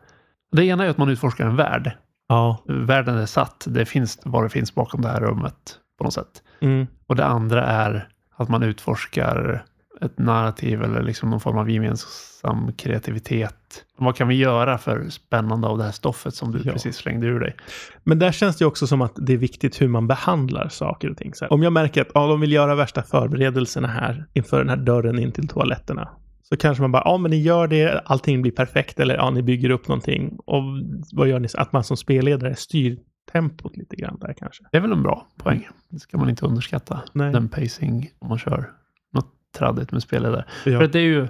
Det 0.51 0.65
ena 0.65 0.85
är 0.85 0.89
att 0.89 0.97
man 0.97 1.09
utforskar 1.09 1.45
en 1.45 1.55
värld. 1.55 1.91
Ja. 2.29 2.63
Världen 2.65 3.17
är 3.17 3.25
satt. 3.25 3.65
Det 3.67 3.85
finns 3.85 4.19
vad 4.23 4.43
det 4.43 4.49
finns 4.49 4.75
bakom 4.75 5.01
det 5.01 5.07
här 5.07 5.19
rummet 5.21 5.75
på 5.97 6.03
något 6.03 6.13
sätt. 6.13 6.43
Mm. 6.61 6.87
Och 7.07 7.15
det 7.15 7.25
andra 7.25 7.65
är 7.65 8.07
att 8.35 8.49
man 8.49 8.63
utforskar 8.63 9.65
ett 10.01 10.17
narrativ 10.17 10.83
eller 10.83 11.01
liksom 11.01 11.29
någon 11.29 11.39
form 11.39 11.57
av 11.57 11.69
gemensam 11.69 12.73
kreativitet. 12.73 13.55
Vad 13.97 14.15
kan 14.15 14.27
vi 14.27 14.35
göra 14.35 14.77
för 14.77 15.09
spännande 15.09 15.67
av 15.67 15.77
det 15.77 15.83
här 15.83 15.91
stoffet 15.91 16.35
som 16.35 16.51
du 16.51 16.61
Ja. 16.65 16.71
precis 16.73 16.95
slängde 16.95 17.27
ur 17.27 17.39
dig? 17.39 17.55
Men 18.03 18.19
där 18.19 18.31
känns 18.31 18.57
det 18.57 18.65
också 18.65 18.87
som 18.87 19.01
att 19.01 19.13
det 19.15 19.33
är 19.33 19.37
viktigt 19.37 19.81
hur 19.81 19.87
man 19.87 20.07
behandlar 20.07 20.69
saker 20.69 21.09
och 21.11 21.17
ting. 21.17 21.33
Om 21.49 21.63
jag 21.63 21.73
märker 21.73 22.01
att 22.01 22.07
ja, 22.13 22.27
de 22.27 22.41
vill 22.41 22.51
göra 22.51 22.75
värsta 22.75 23.03
förberedelserna 23.03 23.87
här 23.87 24.25
inför 24.33 24.57
den 24.59 24.69
här 24.69 24.77
dörren 24.77 25.19
in 25.19 25.31
till 25.31 25.47
toaletterna. 25.47 26.09
Så 26.49 26.57
kanske 26.57 26.81
man 26.81 26.91
bara, 26.91 27.03
ja 27.05 27.17
men 27.17 27.31
ni 27.31 27.37
gör 27.37 27.67
det, 27.67 28.01
allting 28.05 28.41
blir 28.41 28.51
perfekt. 28.51 28.99
Eller 28.99 29.15
ja, 29.15 29.29
ni 29.29 29.41
bygger 29.41 29.69
upp 29.69 29.87
någonting. 29.87 30.37
Och 30.45 30.63
vad 31.11 31.27
gör 31.27 31.39
ni? 31.39 31.47
Att 31.53 31.73
man 31.73 31.83
som 31.83 31.97
spelledare 31.97 32.55
styr 32.55 32.97
tempot 33.31 33.77
lite 33.77 33.95
grann 33.95 34.17
där 34.21 34.33
kanske. 34.37 34.63
Det 34.71 34.77
är 34.77 34.81
väl 34.81 34.91
en 34.91 35.03
bra 35.03 35.27
poäng. 35.37 35.67
Det 35.89 35.99
ska 35.99 36.17
man 36.17 36.29
inte 36.29 36.45
underskatta. 36.45 37.01
Nej. 37.13 37.31
Den 37.31 37.49
pacing 37.49 38.09
om 38.19 38.29
man 38.29 38.37
kör 38.37 38.71
något 39.13 39.31
traddigt 39.57 39.91
med 39.91 40.01
spelledare. 40.01 40.45
Ja. 40.65 40.79
För 40.79 40.87
det 40.87 40.99
är 40.99 41.03
ju, 41.03 41.27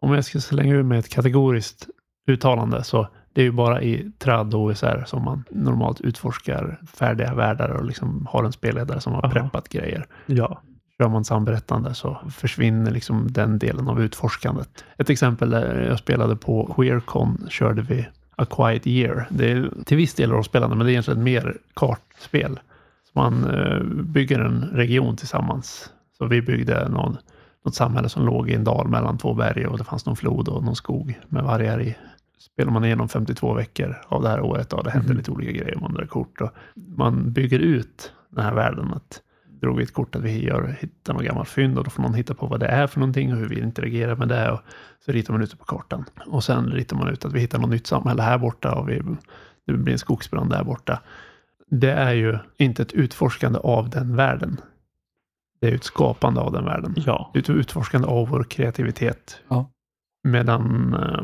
om 0.00 0.14
jag 0.14 0.24
ska 0.24 0.40
slänga 0.40 0.74
ur 0.74 0.82
med 0.82 0.98
ett 0.98 1.08
kategoriskt 1.08 1.88
uttalande, 2.26 2.84
så 2.84 3.08
det 3.32 3.40
är 3.40 3.44
ju 3.44 3.52
bara 3.52 3.82
i 3.82 4.12
trad 4.18 4.54
och 4.54 4.60
OSR 4.60 5.04
som 5.06 5.24
man 5.24 5.44
normalt 5.50 6.00
utforskar 6.00 6.80
färdiga 6.92 7.34
världar 7.34 7.68
och 7.68 7.84
liksom 7.84 8.26
har 8.30 8.44
en 8.44 8.52
spelledare 8.52 9.00
som 9.00 9.12
har 9.12 9.24
Aha. 9.24 9.32
preppat 9.32 9.68
grejer. 9.68 10.06
ja. 10.26 10.62
Kör 11.00 11.08
man 11.08 11.24
samberättande 11.24 11.94
så 11.94 12.18
försvinner 12.30 12.90
liksom 12.90 13.32
den 13.32 13.58
delen 13.58 13.88
av 13.88 14.02
utforskandet. 14.02 14.84
Ett 14.98 15.10
exempel 15.10 15.50
där 15.50 15.86
jag 15.88 15.98
spelade 15.98 16.36
på 16.36 16.72
QueerCon 16.76 17.46
körde 17.50 17.82
vi 17.82 18.08
A 18.36 18.44
Quiet 18.50 18.86
Year. 18.86 19.26
Det 19.30 19.52
är 19.52 19.70
till 19.84 19.96
viss 19.96 20.14
del 20.14 20.30
rollspelande 20.30 20.76
men 20.76 20.86
det 20.86 20.90
är 20.90 20.92
egentligen 20.92 21.22
mer 21.22 21.56
kartspel. 21.74 22.60
Så 23.04 23.18
man 23.18 23.44
eh, 23.44 23.82
bygger 24.04 24.40
en 24.40 24.62
region 24.72 25.16
tillsammans. 25.16 25.90
Så 26.18 26.26
vi 26.26 26.42
byggde 26.42 26.88
någon, 26.88 27.16
något 27.64 27.74
samhälle 27.74 28.08
som 28.08 28.26
låg 28.26 28.50
i 28.50 28.54
en 28.54 28.64
dal 28.64 28.88
mellan 28.88 29.18
två 29.18 29.34
berg 29.34 29.66
och 29.66 29.78
det 29.78 29.84
fanns 29.84 30.06
någon 30.06 30.16
flod 30.16 30.48
och 30.48 30.64
någon 30.64 30.76
skog 30.76 31.18
med 31.28 31.44
vargar 31.44 31.82
i. 31.82 31.96
Spelar 32.38 32.72
man 32.72 32.84
igenom 32.84 33.08
52 33.08 33.54
veckor 33.54 33.96
av 34.08 34.22
det 34.22 34.28
här 34.28 34.40
året 34.40 34.72
och 34.72 34.84
det 34.84 34.90
händer 34.90 35.08
Mhm. 35.08 35.16
lite 35.18 35.30
olika 35.30 35.52
grejer. 35.52 35.78
Man 35.80 35.94
drar 35.94 36.06
kort 36.06 36.40
och 36.40 36.50
man 36.96 37.32
bygger 37.32 37.58
ut 37.58 38.12
den 38.30 38.44
här 38.44 38.54
världen. 38.54 38.92
Att 38.94 39.20
drog 39.60 39.76
vi 39.76 39.82
ett 39.82 39.94
kort 39.94 40.16
att 40.16 40.22
vi 40.22 40.44
gör, 40.44 40.76
hittar 40.80 41.14
något 41.14 41.24
gammalt 41.24 41.48
fynd 41.48 41.78
och 41.78 41.84
då 41.84 41.90
får 41.90 42.02
någon 42.02 42.14
hitta 42.14 42.34
på 42.34 42.46
vad 42.46 42.60
det 42.60 42.66
är 42.66 42.86
för 42.86 43.00
någonting 43.00 43.32
och 43.32 43.38
hur 43.38 43.48
vi 43.48 43.60
interagerar 43.60 44.16
med 44.16 44.28
det. 44.28 44.50
Och 44.50 44.60
så 45.04 45.12
ritar 45.12 45.32
man 45.32 45.42
ut 45.42 45.50
det 45.50 45.56
på 45.56 45.64
kartan. 45.64 46.04
Och 46.26 46.44
sen 46.44 46.70
ritar 46.70 46.96
man 46.96 47.08
ut 47.08 47.24
att 47.24 47.32
vi 47.32 47.40
hittar 47.40 47.58
något 47.58 47.70
nytt 47.70 47.86
samhälle 47.86 48.22
här 48.22 48.38
borta 48.38 48.74
och 48.74 48.88
vi, 48.88 49.02
det 49.66 49.72
blir 49.72 49.92
en 49.92 49.98
skogsbrand 49.98 50.50
där 50.50 50.64
borta. 50.64 51.00
Det 51.66 51.92
är 51.92 52.12
ju 52.12 52.38
inte 52.56 52.82
ett 52.82 52.92
utforskande 52.92 53.58
av 53.58 53.90
den 53.90 54.16
världen. 54.16 54.60
Det 55.60 55.68
är 55.68 55.74
ett 55.74 55.84
skapande 55.84 56.40
av 56.40 56.52
den 56.52 56.64
världen. 56.64 56.94
Ja. 56.96 57.30
Det 57.32 57.38
är 57.38 57.42
ett 57.42 57.50
utforskande 57.50 58.08
av 58.08 58.28
vår 58.28 58.44
kreativitet. 58.44 59.40
Ja. 59.48 59.70
Medan 60.22 60.94
uh, 60.94 61.22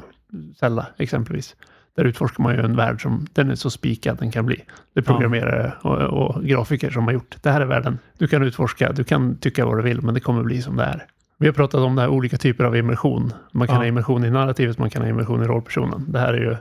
Zelda 0.57 0.87
exempelvis, 0.99 1.57
där 1.97 2.05
utforskar 2.05 2.43
man 2.43 2.55
ju 2.55 2.61
en 2.61 2.77
värld 2.77 3.03
som 3.03 3.27
den 3.33 3.51
är 3.51 3.55
så 3.55 3.71
spikad 3.71 4.19
den 4.19 4.31
kan 4.33 4.47
bli. 4.47 4.57
Det 4.57 5.01
är 5.01 5.05
Ja. 5.07 5.13
programmerare 5.13 5.73
och, 5.83 5.97
och 5.99 6.45
grafiker 6.45 6.91
som 6.91 7.05
har 7.05 7.13
gjort. 7.13 7.37
Det 7.43 7.51
här 7.51 7.61
är 7.61 7.65
världen. 7.67 7.99
Du 8.19 8.29
kan 8.29 8.43
utforska, 8.43 8.93
du 8.93 9.05
kan 9.05 9.37
tycka 9.37 9.67
vad 9.67 9.79
du 9.79 9.83
vill, 9.83 10.03
men 10.03 10.15
det 10.15 10.21
kommer 10.21 10.43
bli 10.43 10.63
som 10.63 10.77
det 10.77 10.85
är. 10.85 11.05
Vi 11.39 11.47
har 11.47 11.53
pratat 11.55 11.81
om 11.81 11.95
det 11.97 12.03
här 12.03 12.09
olika 12.09 12.37
typer 12.37 12.65
av 12.65 12.77
immersion. 12.77 13.33
Man 13.53 13.67
kan 13.67 13.75
Ja. 13.77 13.81
ha 13.81 13.87
immersion 13.87 14.25
i 14.25 14.31
narrativet, 14.31 14.79
man 14.79 14.91
kan 14.91 15.03
ha 15.03 15.09
immersion 15.09 15.43
i 15.43 15.47
rollpersonen. 15.47 16.05
Det 16.09 16.19
här 16.19 16.35
är 16.35 16.41
ju 16.41 16.57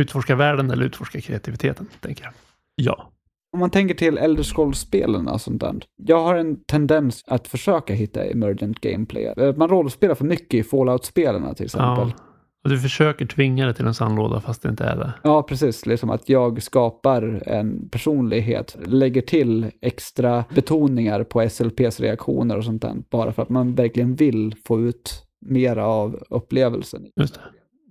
utforska 0.00 0.36
världen 0.36 0.70
eller 0.70 0.84
utforska 0.84 1.20
kreativiteten, 1.20 1.86
tänker 2.00 2.24
jag. 2.24 2.32
Ja. 2.74 3.10
Om 3.52 3.60
man 3.60 3.70
tänker 3.70 3.94
till 3.94 4.18
Elder 4.18 4.42
Scrolls-spelen 4.42 5.28
och 5.28 5.40
sånt 5.40 5.60
där. 5.60 5.74
Jag 5.96 6.22
har 6.22 6.34
en 6.34 6.64
tendens 6.64 7.24
att 7.26 7.48
försöka 7.48 7.94
hitta 7.94 8.24
emergent 8.24 8.80
gameplay. 8.80 9.24
Eh, 9.36 9.56
Man 9.56 9.68
rollspelar 9.68 10.14
för 10.14 10.24
mycket 10.24 10.54
i 10.54 10.62
Fallout-spelen 10.62 11.54
till 11.54 11.64
exempel. 11.64 12.12
Ja. 12.18 12.24
Och 12.64 12.70
du 12.70 12.78
försöker 12.78 13.26
tvinga 13.26 13.66
det 13.66 13.74
till 13.74 13.86
en 13.86 13.94
sandlåda 13.94 14.40
fast 14.40 14.62
det 14.62 14.68
inte 14.68 14.84
är 14.84 14.96
det. 14.96 15.12
Ja, 15.22 15.42
precis. 15.42 15.86
Liksom 15.86 16.10
att 16.10 16.28
jag 16.28 16.62
skapar 16.62 17.42
en 17.46 17.88
personlighet, 17.88 18.76
lägger 18.86 19.22
till 19.22 19.70
extra 19.82 20.44
betoningar 20.54 21.24
på 21.24 21.48
SLPs 21.48 22.00
reaktioner 22.00 22.58
och 22.58 22.64
sånt 22.64 22.82
där, 22.82 22.94
bara 23.10 23.32
för 23.32 23.42
att 23.42 23.48
man 23.48 23.74
verkligen 23.74 24.14
vill 24.14 24.54
få 24.66 24.80
ut 24.80 25.26
mera 25.46 25.86
av 25.86 26.22
upplevelsen. 26.30 27.06
Just 27.16 27.34
det. 27.34 27.40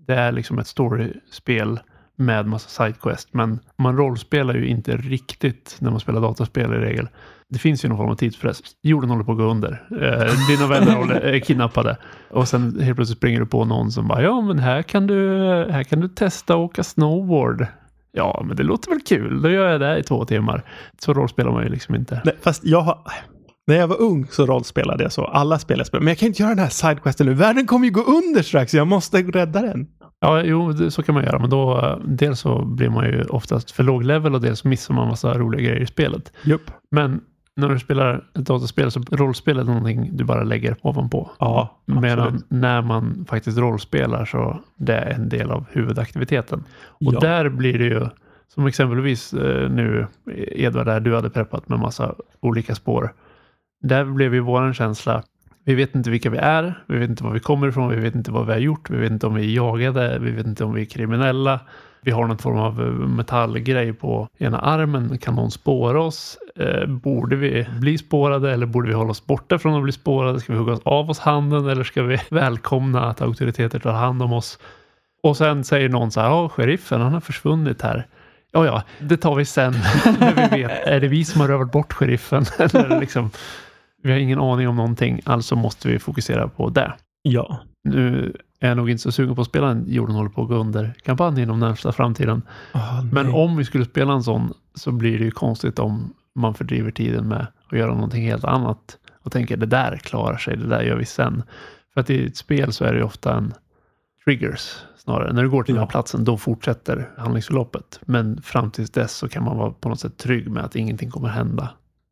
Det 0.08 0.20
är 0.20 0.32
liksom 0.32 0.60
ett 0.60 0.68
storyspel 0.68 1.80
med 2.16 2.46
massa 2.46 2.86
sidequest. 2.86 3.30
Men 3.32 3.60
man 3.78 3.98
rollspelar 3.98 4.54
ju 4.54 4.68
inte 4.68 4.98
riktigt 4.98 5.78
när 5.80 5.92
man 5.92 6.00
spelar 6.00 6.22
dataspel 6.22 6.74
i 6.74 6.78
regel. 6.78 7.08
Det 7.50 7.60
finns 7.60 7.86
ju 7.86 7.90
någon 7.90 7.98
form 7.98 8.10
av 8.10 8.16
tidspress. 8.16 8.62
Jorden 8.84 9.10
håller 9.10 9.24
på 9.24 9.32
att 9.32 9.38
gå 9.38 9.44
under. 9.44 9.88
Eh, 9.92 10.48
dina 10.48 10.68
vänner 10.68 11.12
är 11.12 11.40
kidnappade. 11.40 11.98
Och 12.30 12.48
sen 12.48 12.80
helt 12.82 12.96
plötsligt 12.96 13.18
springer 13.18 13.40
du 13.40 13.46
på 13.46 13.66
någon 13.66 13.92
som 13.92 14.08
bara, 14.08 14.22
ja 14.22 14.42
men 14.42 14.60
här 14.60 14.82
kan 14.82 15.08
du, 15.08 15.38
här 15.72 15.84
kan 15.84 16.00
du 16.00 16.08
testa 16.08 16.54
att 16.54 16.60
åka 16.60 16.84
snowboard. 16.84 17.68
Ja, 18.12 18.44
men 18.48 18.58
det 18.58 18.64
låter 18.64 18.90
väl 18.90 19.02
kul. 19.02 19.42
Då 19.42 19.50
gör 19.50 19.70
jag 19.70 19.82
det 19.82 20.00
i 20.00 20.04
två 20.04 20.26
timmar. 20.26 20.64
Så 21.00 21.14
rollspelar 21.14 21.52
man 21.52 21.64
ju 21.64 21.70
liksom 21.70 21.96
inte. 21.96 22.22
Nej, 22.26 22.36
fast 22.42 22.66
jag 22.66 22.82
har... 22.82 23.00
När 23.68 23.76
jag 23.76 23.88
var 23.88 24.02
ung 24.02 24.28
så 24.32 24.46
rollspelade 24.46 25.04
jag 25.04 25.12
så. 25.12 25.26
Alla 25.26 25.60
spel 25.60 25.86
spelade. 25.86 26.04
Men 26.04 26.12
jag 26.12 26.18
kan 26.18 26.28
inte 26.28 26.42
göra 26.42 26.56
den 26.56 26.64
här 26.64 26.70
sidequesten 26.70 27.28
nu. 27.28 27.34
Världen 27.34 27.68
kommer 27.68 27.86
ju 27.86 27.92
gå 27.92 28.02
under 28.02 28.42
strax. 28.42 28.74
Jag 28.74 28.88
måste 28.88 29.22
rädda 29.22 29.62
den. 29.62 29.88
Ja, 30.20 30.44
jo, 30.44 30.90
så 30.90 31.04
kan 31.04 31.16
man 31.16 31.24
göra. 31.24 31.40
Men 31.40 31.50
då, 31.50 31.78
eh, 31.78 31.98
dels 32.06 32.40
så 32.40 32.66
blir 32.66 32.90
man 32.90 33.06
ju 33.06 33.24
oftast 33.24 33.72
för 33.72 33.84
låg 33.84 34.04
level 34.04 34.36
och 34.36 34.42
dels 34.42 34.64
missar 34.64 34.94
man 34.94 35.08
massa 35.08 35.38
roliga 35.38 35.62
grejer 35.62 35.82
i 35.82 35.88
spelet. 35.88 36.34
Jupp. 36.44 36.72
Men 36.92 37.22
när 37.56 37.70
du 37.70 37.80
spelar 37.80 38.16
ett 38.16 38.46
dataspel 38.46 38.92
så 38.92 39.00
rollspel 39.12 39.60
är 39.60 39.64
någonting 39.64 40.10
du 40.18 40.24
bara 40.24 40.44
lägger 40.44 40.76
ovanpå. 40.82 41.32
Ja, 41.40 41.78
Medan 41.86 42.44
när 42.48 42.82
man 42.82 43.26
faktiskt 43.30 43.58
rollspelar 43.58 44.26
så 44.26 44.60
det 44.76 44.94
är 44.96 45.14
en 45.14 45.30
del 45.30 45.52
av 45.52 45.66
huvudaktiviteten. 45.72 46.64
Och 46.82 47.14
Ja. 47.14 47.20
där 47.20 47.50
blir 47.50 47.80
det 47.80 47.86
ju, 47.86 48.08
som 48.54 48.68
exempelvis 48.68 49.34
eh, 49.34 49.70
nu 49.70 50.08
Edvard, 50.52 50.86
där 50.86 51.00
du 51.00 51.16
hade 51.16 51.30
preppat 51.30 51.70
med 51.70 51.80
massa 51.80 52.16
olika 52.40 52.76
spår. 52.76 53.14
Där 53.82 54.06
blev 54.06 54.34
ju 54.34 54.40
våran 54.40 54.74
känsla, 54.74 55.24
Vi 55.66 55.76
vet 55.76 55.96
inte 55.96 56.10
vilka 56.10 56.30
vi 56.30 56.38
är, 56.38 56.84
vi 56.88 56.98
vet 56.98 57.10
inte 57.10 57.24
var 57.24 57.32
vi 57.32 57.40
kommer 57.40 57.68
ifrån, 57.68 57.90
vi 57.90 57.96
vet 57.96 58.16
inte 58.16 58.32
vad 58.32 58.46
vi 58.46 58.52
har 58.52 58.60
gjort, 58.60 58.90
vi 58.90 58.98
vet 58.98 59.12
inte 59.12 59.28
om 59.28 59.34
vi 59.34 59.42
är 59.42 59.56
jagade, 59.56 60.20
vi 60.20 60.32
vet 60.32 60.46
inte 60.46 60.64
om 60.64 60.74
vi 60.74 60.82
är 60.82 60.86
kriminella. 60.86 61.60
Vi 62.02 62.12
har 62.12 62.28
någon 62.28 62.38
form 62.38 62.58
av 62.58 62.82
eh, 62.82 62.88
metallgrej 62.88 63.94
på 63.94 64.28
ena 64.38 64.60
armen. 64.60 65.18
Kan 65.18 65.36
någon 65.36 65.52
spåra 65.52 66.02
oss? 66.02 66.38
Eh, 66.56 66.86
borde 66.88 67.36
vi 67.36 67.68
bli 67.80 67.98
spårade 67.98 68.54
eller 68.54 68.66
borde 68.66 68.88
vi 68.88 68.94
hålla 68.94 69.12
oss 69.12 69.26
borta 69.26 69.60
från 69.60 69.76
att 69.76 69.84
bli 69.84 69.92
spårade? 69.92 70.40
Ska 70.40 70.54
vi 70.54 70.60
hugga 70.60 70.80
av 70.84 71.10
oss 71.10 71.20
handen 71.20 71.68
eller 71.68 71.84
ska 71.84 72.04
vi 72.04 72.18
välkomna 72.30 73.06
att 73.06 73.22
auktoriteter 73.22 73.80
tar 73.80 73.94
hand 73.94 74.24
om 74.24 74.34
oss? 74.34 74.60
Och 75.24 75.38
sen 75.38 75.64
säger 75.64 75.90
någon 75.90 76.12
så 76.12 76.22
här, 76.22 76.28
ja, 76.28 76.50
sheriffen, 76.50 77.02
han 77.02 77.14
har 77.14 77.22
försvunnit 77.22 77.82
här. 77.82 78.08
Ja, 78.52 78.66
ja, 78.66 78.84
det 79.00 79.18
tar 79.18 79.36
vi 79.36 79.46
sen 79.46 79.72
när 80.20 80.50
vi 80.50 80.62
vet. 80.62 80.88
Är 80.88 81.00
det 81.00 81.08
vi 81.08 81.26
som 81.26 81.42
har 81.42 81.48
rövat 81.48 81.72
bort 81.72 81.94
sheriffen? 81.94 82.46
eller 82.60 83.00
liksom, 83.00 83.30
vi 84.04 84.12
har 84.12 84.20
ingen 84.20 84.40
aning 84.40 84.68
om 84.68 84.76
någonting, 84.76 85.22
alltså 85.26 85.56
måste 85.56 85.88
vi 85.88 86.00
fokusera 86.00 86.48
på 86.48 86.70
det. 86.70 86.94
Ja. 87.22 87.60
Nu 87.84 88.34
är 88.60 88.76
nog 88.76 88.90
inte 88.90 89.02
så 89.04 89.12
sugen 89.12 89.36
på 89.36 89.42
att 89.42 89.48
spela 89.48 89.70
en 89.70 89.86
Jorden 89.88 90.16
håller 90.16 90.30
på 90.30 90.42
att 90.42 90.48
gå 90.48 90.56
under-kampanj 90.56 91.42
inom 91.42 91.60
närmsta 91.60 91.92
framtiden. 91.92 92.42
Oh, 92.74 93.04
Men 93.12 93.34
om 93.34 93.58
vi 93.58 93.66
skulle 93.66 93.86
spela 93.86 94.14
en 94.14 94.24
sån 94.24 94.54
så 94.76 94.92
blir 94.92 95.18
det 95.20 95.26
ju 95.26 95.32
konstigt 95.32 95.80
om 95.80 96.14
man 96.36 96.54
fördriver 96.54 96.92
tiden 96.92 97.28
med 97.28 97.48
att 97.72 97.78
göra 97.78 97.94
någonting 97.94 98.24
helt 98.24 98.44
annat 98.44 98.98
och 99.24 99.32
tänker 99.32 99.58
det 99.58 99.66
där 99.66 99.98
klarar 99.98 100.38
sig, 100.38 100.58
det 100.58 100.68
där 100.68 100.82
gör 100.82 100.96
vi 100.96 101.06
sen. 101.06 101.44
För 101.94 102.02
att 102.02 102.10
i 102.10 102.26
ett 102.26 102.38
spel 102.38 102.74
så 102.74 102.86
är 102.86 102.92
det 102.92 102.98
ju 102.98 103.04
ofta 103.04 103.38
en 103.38 103.54
triggers 104.26 104.76
snarare. 104.98 105.34
När 105.34 105.44
du 105.44 105.50
går 105.50 105.64
till 105.64 105.74
den 105.76 105.80
här 105.80 105.88
Ja. 105.88 105.92
platsen 105.92 106.24
då 106.24 106.38
fortsätter 106.38 107.10
handlingsförloppet. 107.18 108.00
Men 108.06 108.42
fram 108.42 108.72
tills 108.72 108.90
dess 108.92 109.14
så 109.16 109.30
kan 109.30 109.44
man 109.44 109.58
vara 109.58 109.72
på 109.72 109.90
något 109.90 110.00
sätt 110.00 110.18
trygg 110.18 110.50
med 110.52 110.64
att 110.66 110.76
ingenting 110.76 111.10
kommer 111.10 111.30
hända. 111.30 111.70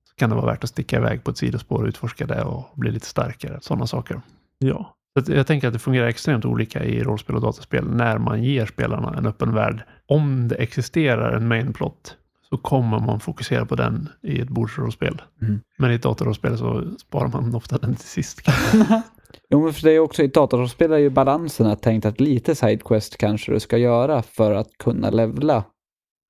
Så 0.10 0.16
kan 0.16 0.30
det 0.30 0.36
vara 0.36 0.46
värt 0.46 0.64
att 0.64 0.70
sticka 0.70 0.98
iväg 0.98 1.24
på 1.24 1.32
ett 1.32 1.38
sidospår 1.38 1.82
och 1.82 1.88
utforska 1.88 2.26
det 2.26 2.44
och 2.44 2.66
bli 2.76 2.92
lite 2.92 3.06
starkare. 3.06 3.60
Sådana 3.62 3.88
saker. 3.88 4.22
Ja. 4.60 4.94
Så 5.26 5.34
jag 5.34 5.48
tänker 5.48 5.68
att 5.68 5.74
det 5.74 5.80
fungerar 5.80 6.08
extremt 6.08 6.46
olika 6.46 6.84
i 6.84 7.04
rollspel 7.04 7.36
och 7.36 7.42
dataspel 7.42 7.88
när 7.88 8.18
man 8.18 8.44
ger 8.44 8.66
spelarna 8.66 9.18
en 9.18 9.26
öppen 9.26 9.54
värld. 9.54 9.84
Om 10.08 10.48
det 10.48 10.56
existerar 10.56 11.36
en 11.38 11.48
main 11.48 11.74
plot 11.74 12.16
så 12.50 12.58
kommer 12.58 13.00
man 13.00 13.20
fokusera 13.20 13.66
på 13.66 13.76
den 13.76 14.10
i 14.24 14.40
ett 14.40 14.50
bordsrollspel. 14.50 15.22
Mm. 15.42 15.60
Men 15.78 15.92
i 15.92 15.96
ett 15.96 16.04
datorrollspel 16.04 16.58
så 16.58 16.84
sparar 17.00 17.28
man 17.28 17.56
ofta 17.56 17.78
den 17.78 17.96
till 17.96 18.08
sist. 18.08 18.42
Jo, 19.50 19.64
men 19.64 19.74
för 19.74 19.82
det 19.82 19.92
är 19.92 20.00
också 20.00 20.24
i 20.24 20.28
datorspel 20.28 20.92
är 20.92 20.98
ju 20.98 21.10
balansen 21.10 21.68
att 21.68 21.82
tänkt 21.82 22.06
att 22.06 22.20
lite 22.20 22.56
sidequest 22.56 23.18
kanske 23.18 23.52
du 23.52 23.60
ska 23.60 23.78
göra 23.78 24.22
för 24.22 24.54
att 24.54 24.70
kunna 24.80 25.10
levla. 25.10 25.64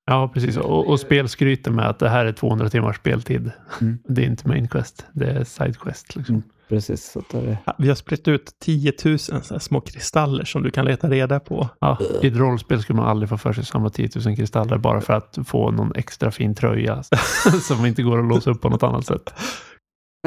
Ja, 0.06 0.30
precis. 0.34 0.56
Och, 0.56 0.86
och 0.88 1.00
spel 1.00 1.28
skryter 1.28 1.70
med 1.70 1.88
att 1.88 1.98
det 1.98 2.08
här 2.08 2.26
är 2.26 2.32
200 2.32 2.68
timmars 2.68 2.96
speltid. 2.96 3.50
Mm. 3.80 3.98
Det 4.08 4.22
är 4.22 4.26
inte 4.26 4.48
main 4.48 4.68
quest, 4.68 5.06
det 5.12 5.26
är 5.30 5.44
side 5.44 5.78
quest. 5.78 6.16
Liksom. 6.16 6.34
Mm. 6.34 6.48
Precis, 6.68 7.10
så 7.12 7.18
att 7.18 7.28
det. 7.28 7.58
Ja, 7.64 7.74
Vi 7.78 7.88
har 7.88 7.94
spritt 7.94 8.28
ut 8.28 8.52
10 8.60 8.92
000 9.04 9.18
så 9.18 9.32
här 9.34 9.58
små 9.58 9.80
kristaller 9.80 10.44
som 10.44 10.62
du 10.62 10.70
kan 10.70 10.84
leta 10.84 11.10
reda 11.10 11.40
på. 11.40 11.68
Ja, 11.80 11.98
I 12.22 12.26
ett 12.26 12.36
rollspel 12.36 12.82
skulle 12.82 12.96
man 12.96 13.08
aldrig 13.08 13.28
få 13.28 13.38
för 13.38 13.52
sig 13.52 13.60
att 13.60 13.68
samla 13.68 13.90
10 13.90 14.08
000 14.26 14.36
kristaller 14.36 14.78
bara 14.78 15.00
för 15.00 15.12
att 15.12 15.38
få 15.46 15.70
någon 15.70 15.92
extra 15.94 16.30
fin 16.30 16.54
tröja 16.54 17.02
som 17.62 17.86
inte 17.86 18.02
går 18.02 18.18
att 18.18 18.28
låsa 18.28 18.50
upp 18.50 18.60
på 18.60 18.68
något 18.68 18.82
annat 18.82 19.06
sätt. 19.06 19.34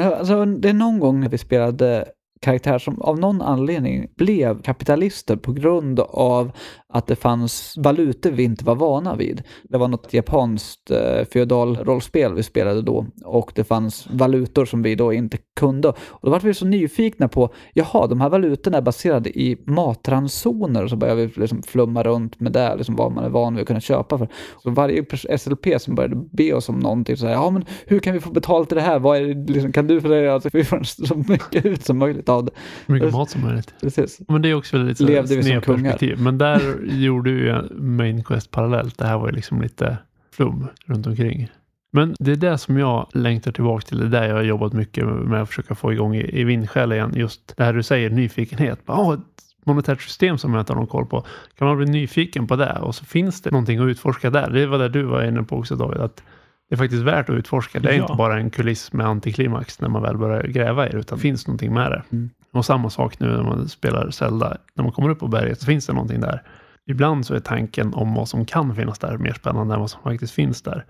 Alltså, 0.02 0.44
det 0.44 0.68
är 0.68 0.72
någon 0.72 0.98
gång 0.98 1.20
när 1.20 1.28
vi 1.28 1.38
spelade 1.38 2.08
karaktär 2.42 2.78
som 2.78 3.02
av 3.02 3.18
någon 3.18 3.42
anledning 3.42 4.06
blev 4.16 4.62
kapitalister 4.62 5.36
på 5.36 5.52
grund 5.52 6.00
av 6.00 6.52
att 6.88 7.06
det 7.06 7.16
fanns 7.16 7.74
valutor 7.78 8.30
vi 8.30 8.42
inte 8.42 8.64
var 8.64 8.74
vana 8.74 9.16
vid. 9.16 9.42
Det 9.62 9.78
var 9.78 9.88
något 9.88 10.14
japanskt 10.14 10.90
eh, 10.90 11.24
feodalrollspel 11.32 12.34
vi 12.34 12.42
spelade 12.42 12.82
då 12.82 13.06
och 13.24 13.52
det 13.54 13.64
fanns 13.64 14.08
valutor 14.10 14.64
som 14.64 14.82
vi 14.82 14.94
då 14.94 15.12
inte 15.12 15.38
kunde. 15.60 15.88
Och 15.88 16.20
då 16.22 16.30
var 16.30 16.40
vi 16.40 16.54
så 16.54 16.66
nyfikna 16.66 17.28
på, 17.28 17.54
jaha, 17.74 18.06
de 18.06 18.20
här 18.20 18.28
valutorna 18.28 18.78
är 18.78 18.82
baserade 18.82 19.38
i 19.38 19.56
matransoner 19.66 20.84
och 20.84 20.90
så 20.90 20.96
började 20.96 21.26
vi 21.26 21.40
liksom 21.40 21.62
flumma 21.62 22.02
runt 22.02 22.40
med 22.40 22.52
det, 22.52 22.76
liksom 22.76 22.96
vad 22.96 23.12
man 23.12 23.24
är 23.24 23.28
van 23.28 23.54
vid 23.54 23.62
att 23.62 23.68
kunna 23.68 23.80
köpa 23.80 24.18
för. 24.18 24.28
Så 24.62 24.70
varje 24.70 25.04
SLP 25.38 25.66
som 25.80 25.94
började 25.94 26.16
be 26.32 26.52
oss 26.52 26.68
om 26.68 26.78
någonting 26.78 27.16
så 27.16 27.26
här, 27.26 27.32
ja 27.32 27.50
men 27.50 27.64
hur 27.86 27.98
kan 27.98 28.14
vi 28.14 28.20
få 28.20 28.30
betalt 28.30 28.72
i 28.72 28.74
det 28.74 28.80
här? 28.80 28.98
Vad 28.98 29.16
är 29.16 29.34
det, 29.34 29.52
liksom, 29.52 29.72
kan 29.72 29.86
du 29.86 30.00
för 30.00 30.08
det? 30.08 30.34
Alltså, 30.34 30.48
vi 30.52 30.64
får 30.64 30.82
så 30.82 31.16
mycket 31.16 31.66
ut 31.66 31.84
som 31.84 31.98
möjligt 31.98 32.28
av 32.32 32.44
det. 32.44 32.50
Mycket 32.86 33.12
mat 33.12 33.30
som 33.30 33.42
möjligt. 33.42 33.74
Precis. 33.80 34.20
Men 34.28 34.42
det 34.42 34.48
är 34.48 34.54
också 34.54 34.76
lite 34.78 35.04
Levde 35.04 35.36
vi 35.36 35.42
som 35.42 35.50
snedperspektiv. 35.50 36.20
Men 36.20 36.38
där 36.38 36.60
gjorde 36.84 37.30
ju 37.30 37.62
main 37.72 38.24
quest 38.24 38.50
parallellt. 38.50 38.98
Det 38.98 39.06
här 39.06 39.18
var 39.18 39.28
ju 39.28 39.34
liksom 39.34 39.60
lite 39.62 39.98
flum 40.32 40.66
runt 40.86 41.06
omkring. 41.06 41.48
Men 41.92 42.14
det 42.18 42.32
är 42.32 42.36
det 42.36 42.58
som 42.58 42.78
jag 42.78 43.08
längtar 43.12 43.52
tillbaka 43.52 43.86
till. 43.86 43.98
Det 43.98 44.04
är 44.04 44.08
där 44.22 44.28
jag 44.28 44.34
har 44.34 44.42
jobbat 44.42 44.72
mycket 44.72 45.06
med 45.06 45.42
att 45.42 45.48
försöka 45.48 45.74
få 45.74 45.92
igång 45.92 46.16
i, 46.16 46.40
i 46.40 46.44
vindskäl 46.44 46.92
igen. 46.92 47.12
Just 47.16 47.56
det 47.56 47.64
här 47.64 47.72
du 47.72 47.82
säger, 47.82 48.10
nyfikenhet. 48.10 48.86
Bara, 48.86 48.98
"Åh, 48.98 49.14
ett 49.14 49.20
monetärt 49.64 50.02
system 50.02 50.38
som 50.38 50.54
jag 50.54 50.60
inte 50.62 50.72
har 50.72 50.78
någon 50.78 50.86
koll 50.86 51.06
på. 51.06 51.24
Kan 51.58 51.68
man 51.68 51.76
bli 51.76 51.86
nyfiken 51.86 52.46
på 52.46 52.56
det? 52.56 52.72
Och 52.72 52.94
så 52.94 53.04
finns 53.04 53.42
det 53.42 53.50
någonting 53.50 53.78
att 53.78 53.86
utforska 53.86 54.30
där. 54.30 54.50
Det 54.50 54.66
var 54.66 54.78
det 54.78 54.88
du 54.88 55.02
var 55.02 55.24
inne 55.24 55.42
på 55.42 55.56
också 55.56 55.76
David. 55.76 56.00
Att 56.00 56.22
det 56.72 56.76
är 56.76 56.78
faktiskt 56.78 57.02
värt 57.02 57.28
att 57.28 57.34
utforska. 57.34 57.80
Det 57.80 57.88
är 57.88 57.94
Ja. 57.94 58.02
inte 58.02 58.14
bara 58.14 58.38
en 58.40 58.50
kuliss 58.50 58.92
med 58.92 59.06
antiklimax 59.06 59.80
när 59.80 59.88
man 59.88 60.02
väl 60.02 60.18
börjar 60.18 60.42
gräva 60.42 60.88
i 60.88 60.90
det. 60.92 60.98
Utan 60.98 61.18
det 61.18 61.22
finns 61.22 61.46
någonting 61.46 61.74
med 61.74 61.90
det. 61.90 62.02
Mm. 62.12 62.30
Och 62.52 62.64
samma 62.64 62.90
sak 62.90 63.20
nu 63.20 63.26
när 63.26 63.42
man 63.42 63.68
spelar 63.68 64.10
Zelda. 64.10 64.56
När 64.74 64.84
man 64.84 64.92
kommer 64.92 65.08
upp 65.08 65.18
på 65.18 65.28
berget 65.28 65.60
så 65.60 65.66
finns 65.66 65.86
det 65.86 65.92
någonting 65.92 66.20
där. 66.20 66.42
Ibland 66.86 67.26
så 67.26 67.34
är 67.34 67.40
tanken 67.40 67.94
om 67.94 68.14
vad 68.14 68.28
som 68.28 68.44
kan 68.46 68.76
finnas 68.76 68.98
där 68.98 69.18
mer 69.18 69.32
spännande 69.32 69.74
än 69.74 69.80
vad 69.80 69.90
som 69.90 70.02
faktiskt 70.02 70.32
finns 70.32 70.62
där. 70.62 70.84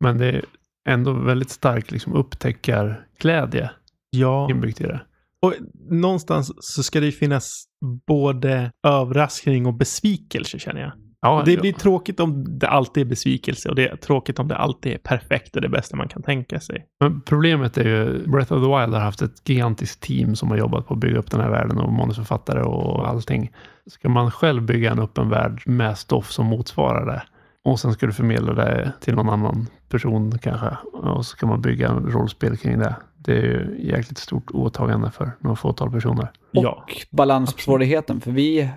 Men 0.00 0.18
det 0.18 0.26
är 0.28 0.44
ändå 0.88 1.12
väldigt 1.12 1.50
stark 1.50 1.90
liksom, 1.90 2.12
upptäckarglädje 2.14 3.70
Ja, 4.10 4.50
inbyggt 4.50 4.80
i 4.80 4.84
det. 4.84 5.00
och 5.42 5.54
någonstans 5.90 6.52
så 6.74 6.82
ska 6.82 7.00
det 7.00 7.06
ju 7.06 7.12
finnas 7.12 7.64
både 8.06 8.72
överraskning 8.86 9.66
och 9.66 9.74
besvikelse 9.74 10.58
känner 10.58 10.80
jag. 10.80 10.92
Ja, 11.22 11.42
Det 11.44 11.52
ja. 11.52 11.60
blir 11.60 11.72
tråkigt 11.72 12.20
om 12.20 12.58
det 12.58 12.68
alltid 12.68 13.00
är 13.00 13.08
besvikelse 13.08 13.68
och 13.68 13.74
det 13.74 13.88
är 13.88 13.96
tråkigt 13.96 14.38
om 14.38 14.48
det 14.48 14.56
alltid 14.56 14.92
är 14.92 14.98
perfekt 14.98 15.56
och 15.56 15.62
det 15.62 15.68
bästa 15.68 15.96
man 15.96 16.08
kan 16.08 16.22
tänka 16.22 16.60
sig. 16.60 16.86
Men 17.00 17.20
problemet 17.20 17.78
är 17.78 17.84
ju, 17.84 18.26
Breath 18.26 18.52
of 18.52 18.58
the 18.62 18.66
Wild 18.80 18.94
har 18.94 19.00
haft 19.00 19.22
ett 19.22 19.48
gigantiskt 19.48 20.00
team 20.02 20.36
som 20.36 20.50
har 20.50 20.56
jobbat 20.56 20.86
på 20.86 20.94
att 20.94 21.00
bygga 21.00 21.18
upp 21.18 21.30
den 21.30 21.40
här 21.40 21.50
världen 21.50 21.78
och 21.78 21.92
manusförfattare 21.92 22.62
och 22.62 23.08
allting. 23.08 23.50
Ska 23.86 24.08
man 24.08 24.30
själv 24.30 24.62
bygga 24.62 24.90
en 24.90 24.98
öppen 24.98 25.28
värld 25.28 25.62
med 25.66 25.98
stoff 25.98 26.30
som 26.30 26.46
motsvarar 26.46 27.06
det 27.06 27.22
och 27.64 27.80
sen 27.80 27.92
ska 27.92 28.06
du 28.06 28.12
förmedla 28.12 28.52
det 28.54 28.92
till 29.00 29.14
någon 29.14 29.28
annan 29.28 29.66
person 29.88 30.38
kanske 30.38 30.76
och 30.92 31.16
så 31.26 31.30
ska 31.30 31.46
man 31.46 31.60
bygga 31.60 31.88
en 31.88 32.06
rollspel 32.10 32.56
kring 32.56 32.78
det. 32.78 32.96
Det 33.16 33.32
är 33.32 33.42
ju 33.42 33.76
jäkligt 33.78 34.18
stort 34.18 34.50
åtagande 34.50 35.10
för 35.10 35.30
några 35.40 35.56
fåtal 35.56 35.90
personer. 35.90 36.24
Och 36.56 36.64
Ja. 36.64 36.84
balanssvårigheten, 37.10 38.20
för 38.20 38.30
vi, 38.30 38.70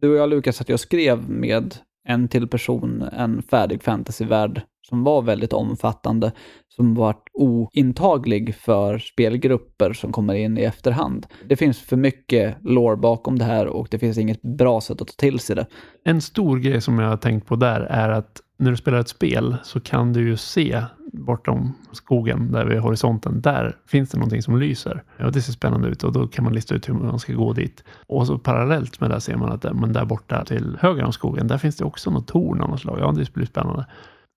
du 0.00 0.10
och 0.10 0.16
jag 0.16 0.30
Lukas, 0.30 0.60
att 0.60 0.68
jag 0.68 0.80
skrev 0.80 1.30
med 1.30 1.74
en 2.08 2.28
till 2.28 2.48
person 2.48 3.02
en 3.02 3.42
färdig 3.42 3.82
fantasyvärld 3.82 4.62
som 4.88 5.04
var 5.04 5.22
väldigt 5.22 5.52
omfattande, 5.52 6.32
som 6.76 6.94
var 6.94 7.16
ointaglig 7.32 8.54
för 8.54 8.98
spelgrupper 8.98 9.92
som 9.92 10.12
kommer 10.12 10.34
in 10.34 10.58
i 10.58 10.62
efterhand. 10.62 11.26
Det 11.48 11.56
finns 11.56 11.80
för 11.80 11.96
mycket 11.96 12.56
lore 12.62 12.96
bakom 12.96 13.38
det 13.38 13.44
här 13.44 13.66
och 13.66 13.88
det 13.90 13.98
finns 13.98 14.18
inget 14.18 14.42
bra 14.42 14.80
sätt 14.80 15.00
att 15.00 15.08
ta 15.08 15.14
till 15.18 15.38
sig 15.38 15.56
det. 15.56 15.66
En 16.04 16.20
stor 16.20 16.58
grej 16.58 16.80
som 16.80 16.98
jag 16.98 17.08
har 17.08 17.16
tänkt 17.16 17.46
på 17.46 17.56
där 17.56 17.80
är 17.80 18.08
att 18.08 18.40
när 18.56 18.70
du 18.70 18.76
spelar 18.76 18.98
ett 18.98 19.08
spel 19.08 19.56
så 19.62 19.80
kan 19.80 20.12
du 20.12 20.28
ju 20.28 20.36
se 20.36 20.82
bortom 21.12 21.74
skogen 21.92 22.52
där 22.52 22.64
vid 22.64 22.78
horisonten. 22.78 23.40
Där 23.40 23.76
finns 23.86 24.10
det 24.10 24.18
någonting 24.18 24.42
som 24.42 24.58
lyser. 24.58 25.02
Och 25.18 25.32
det 25.32 25.42
ser 25.42 25.52
spännande 25.52 25.88
ut 25.88 26.04
och 26.04 26.12
då 26.12 26.28
kan 26.28 26.44
man 26.44 26.52
lista 26.52 26.74
ut 26.74 26.88
hur 26.88 26.94
man 26.94 27.18
ska 27.18 27.32
gå 27.32 27.52
dit. 27.52 27.84
Och 28.06 28.26
så 28.26 28.38
parallellt 28.38 29.00
med 29.00 29.10
det 29.10 29.20
ser 29.20 29.36
man 29.36 29.52
att 29.52 29.62
men 29.74 29.92
där 29.92 30.04
borta 30.04 30.44
till 30.44 30.76
höger 30.80 31.04
om 31.04 31.12
skogen, 31.12 31.48
där 31.48 31.58
finns 31.58 31.76
det 31.76 31.84
också 31.84 32.10
något 32.10 32.26
torn 32.26 32.60
av 32.60 32.70
något 32.70 32.80
slag. 32.80 32.98
Ja, 33.00 33.12
det 33.12 33.34
blir 33.34 33.46
spännande. 33.46 33.86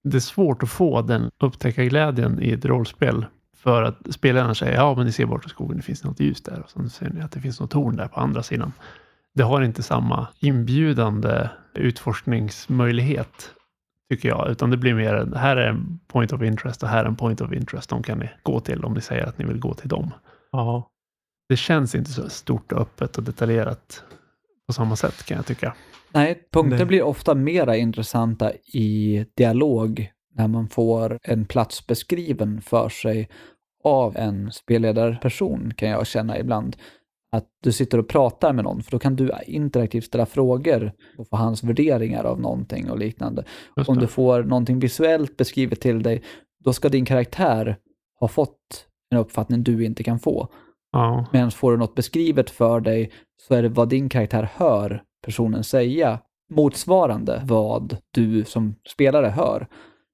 Det 0.03 0.17
är 0.17 0.21
svårt 0.21 0.63
att 0.63 0.69
få 0.69 1.01
den 1.01 1.29
upptäckarglädjen 1.43 2.41
i 2.41 2.51
ett 2.51 2.65
rollspel 2.65 3.25
för 3.57 3.83
att 3.83 3.97
spelarna 4.09 4.55
säger 4.55 4.75
ja, 4.75 4.95
men 4.95 5.05
ni 5.05 5.11
ser 5.11 5.25
bortom 5.25 5.49
skogen, 5.49 5.77
det 5.77 5.83
finns 5.83 6.03
något 6.03 6.19
ljus 6.19 6.41
där 6.41 6.61
och 6.63 6.69
sen 6.69 6.89
ser 6.89 7.09
ni 7.09 7.21
att 7.21 7.31
det 7.31 7.39
finns 7.39 7.59
något 7.59 7.71
torn 7.71 7.95
där 7.95 8.07
på 8.07 8.19
andra 8.19 8.43
sidan 8.43 8.71
det 9.37 9.43
har 9.43 9.61
inte 9.61 9.83
samma 9.83 10.27
inbjudande 10.39 11.49
utforskningsmöjlighet, 11.73 13.51
tycker 14.09 14.29
jag, 14.29 14.51
utan 14.51 14.69
det 14.69 14.77
blir 14.77 14.93
mer 14.93 15.13
en, 15.13 15.33
här 15.33 15.57
är 15.57 15.69
en 15.69 15.99
point 16.07 16.33
of 16.33 16.41
interest 16.41 16.83
och 16.83 16.89
här 16.89 17.03
är 17.03 17.07
en 17.07 17.15
point 17.15 17.41
of 17.41 17.53
interest. 17.53 17.89
De 17.89 18.03
kan 18.03 18.19
ni 18.19 18.29
gå 18.43 18.59
till 18.59 18.85
om 18.85 18.93
ni 18.93 19.01
säger 19.01 19.25
att 19.25 19.37
ni 19.37 19.45
vill 19.45 19.59
gå 19.59 19.73
till 19.73 19.89
dem. 19.89 20.13
Ja. 20.51 20.89
Det 21.49 21.57
känns 21.57 21.95
inte 21.95 22.11
så 22.11 22.29
stort 22.29 22.71
och 22.71 22.81
öppet 22.81 23.17
och 23.17 23.23
detaljerat 23.23 24.03
på 24.67 24.73
samma 24.73 24.95
sätt 24.95 25.25
kan 25.25 25.37
jag 25.37 25.45
tycka. 25.45 25.73
Nej, 26.11 26.47
punkter 26.51 26.77
Nej. 26.77 26.85
blir 26.85 27.03
ofta 27.03 27.35
mera 27.35 27.77
intressanta 27.77 28.51
i 28.73 29.25
dialog 29.35 30.11
när 30.35 30.47
man 30.47 30.67
får 30.67 31.19
en 31.23 31.45
plats 31.45 31.87
beskriven 31.87 32.61
för 32.61 32.89
sig 32.89 33.29
av 33.83 34.17
en 34.17 34.51
spelledarperson 34.51 35.73
kan 35.73 35.89
jag 35.89 36.07
känna 36.07 36.39
ibland. 36.39 36.77
Att 37.31 37.45
du 37.63 37.71
sitter 37.71 37.97
och 37.97 38.07
pratar 38.07 38.53
med 38.53 38.63
någon, 38.63 38.83
för 38.83 38.91
då 38.91 38.99
kan 38.99 39.15
du 39.15 39.31
interaktivt 39.45 40.05
ställa 40.05 40.25
frågor 40.25 40.91
och 41.17 41.27
få 41.29 41.35
hans 41.35 41.63
värderingar 41.63 42.23
av 42.23 42.41
någonting 42.41 42.91
och 42.91 42.99
liknande. 42.99 43.43
Just 43.77 43.89
Om 43.89 43.97
du 43.97 44.07
får 44.07 44.43
någonting 44.43 44.79
visuellt 44.79 45.37
beskrivet 45.37 45.81
till 45.81 46.03
dig, 46.03 46.23
då 46.63 46.73
ska 46.73 46.89
din 46.89 47.05
karaktär 47.05 47.77
ha 48.19 48.27
fått 48.27 48.85
en 49.11 49.17
uppfattning 49.17 49.63
du 49.63 49.85
inte 49.85 50.03
kan 50.03 50.19
få. 50.19 50.47
Ja. 50.91 51.25
Medan 51.33 51.51
får 51.51 51.71
du 51.71 51.77
något 51.77 51.95
beskrivet 51.95 52.49
för 52.49 52.79
dig 52.79 53.11
så 53.47 53.53
är 53.53 53.61
det 53.61 53.69
vad 53.69 53.89
din 53.89 54.09
karaktär 54.09 54.49
hör 54.55 55.03
personen 55.25 55.63
säga 55.63 56.19
motsvarande 56.49 57.41
vad 57.45 57.97
du 58.11 58.45
som 58.45 58.75
spelare 58.93 59.27
hör. 59.27 59.67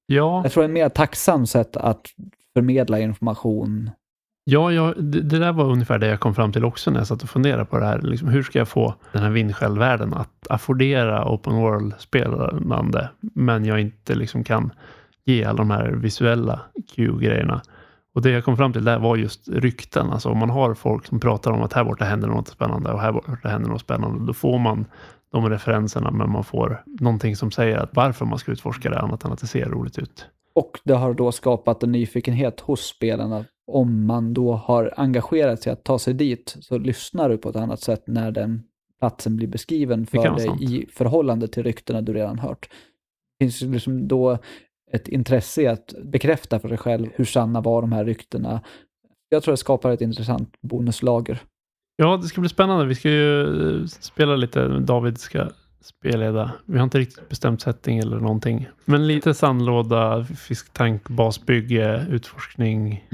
Ja, 0.06 0.42
Jag 0.44 0.52
tror 0.52 0.64
det 0.64 0.66
är 0.66 0.70
ett 0.70 0.74
mer 0.74 0.90
tacksamt 0.90 1.50
sätt 1.50 1.78
att 1.78 2.06
förmedla 2.54 3.00
information 3.00 3.90
ja, 4.44 4.72
ja 4.72 4.94
det, 4.98 5.22
det 5.22 5.40
där 5.40 5.54
var 5.54 5.66
ungefär 5.66 6.00
det 6.00 6.08
jag 6.08 6.20
kom 6.20 6.36
fram 6.36 6.52
till 6.52 6.66
också 6.66 6.92
när 6.92 7.00
jag 7.00 7.08
satt 7.08 7.24
och 7.24 7.30
funderade 7.30 7.66
på 7.66 7.80
det 7.80 7.86
här. 7.86 8.02
Liksom, 8.02 8.28
hur 8.28 8.44
ska 8.44 8.60
jag 8.60 8.68
få 8.68 8.96
den 9.12 9.24
här 9.24 9.30
vindskällvärlden 9.30 10.14
att 10.14 10.48
affordera 10.50 11.34
open 11.34 11.56
world-spelande, 11.56 13.10
men 13.20 13.66
jag 13.66 13.82
inte 13.82 14.16
liksom 14.16 14.44
kan 14.44 14.72
ge 15.26 15.44
alla 15.44 15.58
de 15.58 15.72
här 15.72 15.92
visuella 15.92 16.60
Q-grejerna. 16.96 17.62
Och 18.16 18.22
det 18.22 18.30
jag 18.30 18.46
kom 18.46 18.58
fram 18.58 18.74
till 18.74 18.84
där 18.84 19.00
var 19.00 19.16
just 19.16 19.48
rykten. 19.48 20.10
Alltså 20.10 20.30
om 20.30 20.38
man 20.38 20.50
har 20.50 20.74
folk 20.74 21.06
som 21.06 21.20
pratar 21.20 21.52
om 21.52 21.62
att 21.62 21.74
här 21.74 21.84
borta 21.84 22.06
händer 22.06 22.28
något 22.28 22.48
spännande 22.48 22.92
och 22.92 23.02
här 23.02 23.12
borta 23.12 23.50
händer 23.50 23.70
något 23.70 23.82
spännande, 23.82 24.26
då 24.26 24.34
får 24.34 24.60
man 24.60 24.86
de 25.32 25.50
referenserna, 25.50 26.12
men 26.12 26.32
man 26.32 26.44
får 26.44 26.84
någonting 26.86 27.36
som 27.36 27.52
säger 27.52 27.78
att 27.78 27.90
varför 27.94 28.26
man 28.26 28.40
ska 28.40 28.52
utforska 28.52 28.90
det, 28.90 29.00
annat 29.00 29.24
än 29.24 29.32
att 29.32 29.40
det 29.40 29.48
ser 29.48 29.66
roligt 29.66 30.00
ut. 30.00 30.28
Och 30.56 30.80
det 30.84 30.94
har 30.94 31.14
då 31.14 31.32
skapat 31.32 31.84
en 31.84 31.92
nyfikenhet 31.92 32.60
hos 32.60 32.82
spelarna. 32.82 33.46
Om 33.72 34.06
man 34.06 34.34
då 34.34 34.54
har 34.54 34.94
engagerat 34.98 35.62
sig 35.62 35.74
att 35.74 35.84
ta 35.84 36.00
sig 36.00 36.14
dit 36.14 36.58
så 36.62 36.78
lyssnar 36.78 37.30
du 37.30 37.38
på 37.38 37.50
ett 37.50 37.56
annat 37.56 37.82
sätt 37.82 38.04
när 38.08 38.32
den 38.32 38.64
platsen 39.00 39.36
blir 39.36 39.48
beskriven 39.48 40.06
för 40.06 40.18
dig 40.36 40.46
sant. 40.48 40.62
i 40.62 40.86
förhållande 40.92 41.48
till 41.48 41.64
ryktena 41.64 42.02
du 42.02 42.14
redan 42.14 42.40
hört. 42.40 42.70
Det 43.40 43.46
finns 43.46 43.62
liksom 43.62 44.08
då 44.08 44.38
ett 44.92 45.08
intresse 45.08 45.62
i 45.62 45.68
att 45.68 45.94
bekräfta 46.04 46.60
för 46.60 46.70
sig 46.70 46.78
själv 46.78 47.10
hur 47.16 47.26
sanna 47.26 47.62
var 47.62 47.82
de 47.82 47.92
här 47.92 48.06
ryktena. 48.06 48.62
Jag 49.30 49.44
tror 49.44 49.52
det 49.52 49.58
skapar 49.58 49.92
ett 49.92 50.02
intressant 50.02 50.56
bonuslager. 50.62 51.42
Ja, 51.96 52.18
det 52.18 52.28
ska 52.28 52.42
bli 52.42 52.50
spännande. 52.50 52.86
Vi 52.86 52.96
ska 52.96 53.10
ju 53.10 53.42
eh, 53.82 53.86
spela 53.86 54.36
lite. 54.36 54.68
David 54.68 55.18
ska 55.18 55.50
spelleda. 55.86 56.52
Vi 56.66 56.78
har 56.78 56.84
inte 56.84 57.00
riktigt 57.00 57.30
bestämt 57.30 57.62
setting 57.62 57.98
eller 57.98 58.20
någonting. 58.20 58.68
Men 58.86 59.08
lite 59.08 59.34
sandlåda, 59.34 60.26
fisktank, 60.26 61.10
basbygge, 61.10 62.06
utforskning. 62.10 63.08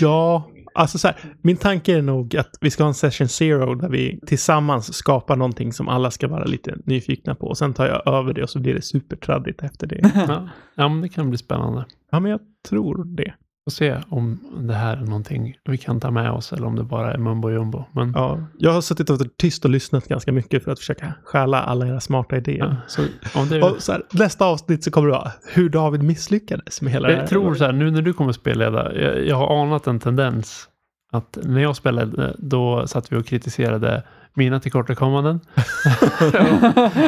Ja, 0.00 0.48
alltså 0.74 0.98
så 0.98 1.08
här, 1.08 1.16
min 1.42 1.56
tanke 1.56 1.98
är 1.98 2.02
nog 2.02 2.36
att 2.36 2.50
vi 2.60 2.70
ska 2.70 2.82
ha 2.82 2.88
en 2.88 2.94
session 2.94 3.28
zero 3.28 3.74
där 3.74 3.88
vi 3.88 4.20
tillsammans 4.26 4.94
skapar 4.94 5.36
någonting 5.36 5.72
som 5.72 5.88
alla 5.88 6.10
ska 6.10 6.28
vara 6.28 6.44
lite 6.44 6.76
nyfikna 6.84 7.34
på. 7.34 7.46
Och 7.46 7.58
sen 7.58 7.74
tar 7.74 7.86
jag 7.86 8.14
över 8.14 8.34
det 8.34 8.42
och 8.42 8.50
så 8.50 8.60
blir 8.60 8.74
det 8.74 8.82
supertraddigt 8.82 9.62
efter 9.62 9.86
det. 9.86 10.12
Ja, 10.14 10.48
ja, 10.74 10.88
men 10.88 11.00
det 11.00 11.08
kan 11.08 11.28
bli 11.28 11.38
spännande. 11.38 11.84
Ja, 12.10 12.20
men 12.20 12.30
jag 12.30 12.40
tror 12.68 13.04
det. 13.04 13.34
Får 13.64 13.70
se 13.70 13.96
om 14.08 14.40
det 14.68 14.74
här 14.74 14.96
är 14.96 15.00
någonting 15.00 15.56
vi 15.64 15.78
kan 15.78 16.00
ta 16.00 16.10
med 16.10 16.30
oss 16.30 16.52
eller 16.52 16.66
om 16.66 16.76
det 16.76 16.84
bara 16.84 17.12
är 17.12 17.18
mumbo 17.18 17.50
jumbo. 17.50 17.84
Men 17.92 18.12
Ja, 18.14 18.46
jag 18.58 18.72
har 18.72 18.80
suttit 18.80 19.10
och 19.10 19.18
varit 19.18 19.36
tyst 19.36 19.64
och 19.64 19.70
lyssnat 19.70 20.08
ganska 20.08 20.32
mycket 20.32 20.64
för 20.64 20.70
att 20.70 20.78
försöka 20.78 21.14
stjäla 21.24 21.62
alla 21.62 21.86
era 21.86 22.00
smarta 22.00 22.36
idéer. 22.36 22.58
Ja. 22.58 22.76
Så, 22.88 23.02
om 23.40 23.48
det 23.48 23.62
och 23.62 23.82
så 23.82 23.92
här, 23.92 24.02
nästa 24.12 24.44
avsnitt 24.44 24.84
så 24.84 24.90
kommer 24.90 25.08
det 25.08 25.14
vara 25.14 25.32
hur 25.54 25.68
David 25.68 26.02
misslyckades 26.02 26.82
med 26.82 26.92
hela 26.92 27.08
det 27.08 27.14
här. 27.14 27.20
Jag 27.20 27.28
tror 27.28 27.54
så 27.54 27.64
här, 27.64 27.72
nu 27.72 27.90
när 27.90 28.02
du 28.02 28.12
kommer 28.12 28.32
spelleda, 28.32 28.94
jag, 28.94 29.26
jag 29.26 29.36
har 29.36 29.62
anat 29.62 29.86
en 29.86 30.00
tendens 30.00 30.68
att 31.12 31.38
när 31.42 31.62
jag 31.62 31.76
spelade, 31.76 32.34
då 32.38 32.86
satt 32.86 33.12
vi 33.12 33.16
och 33.16 33.26
kritiserade 33.26 34.02
mina 34.34 34.60
tillkortakommanden. 34.60 35.40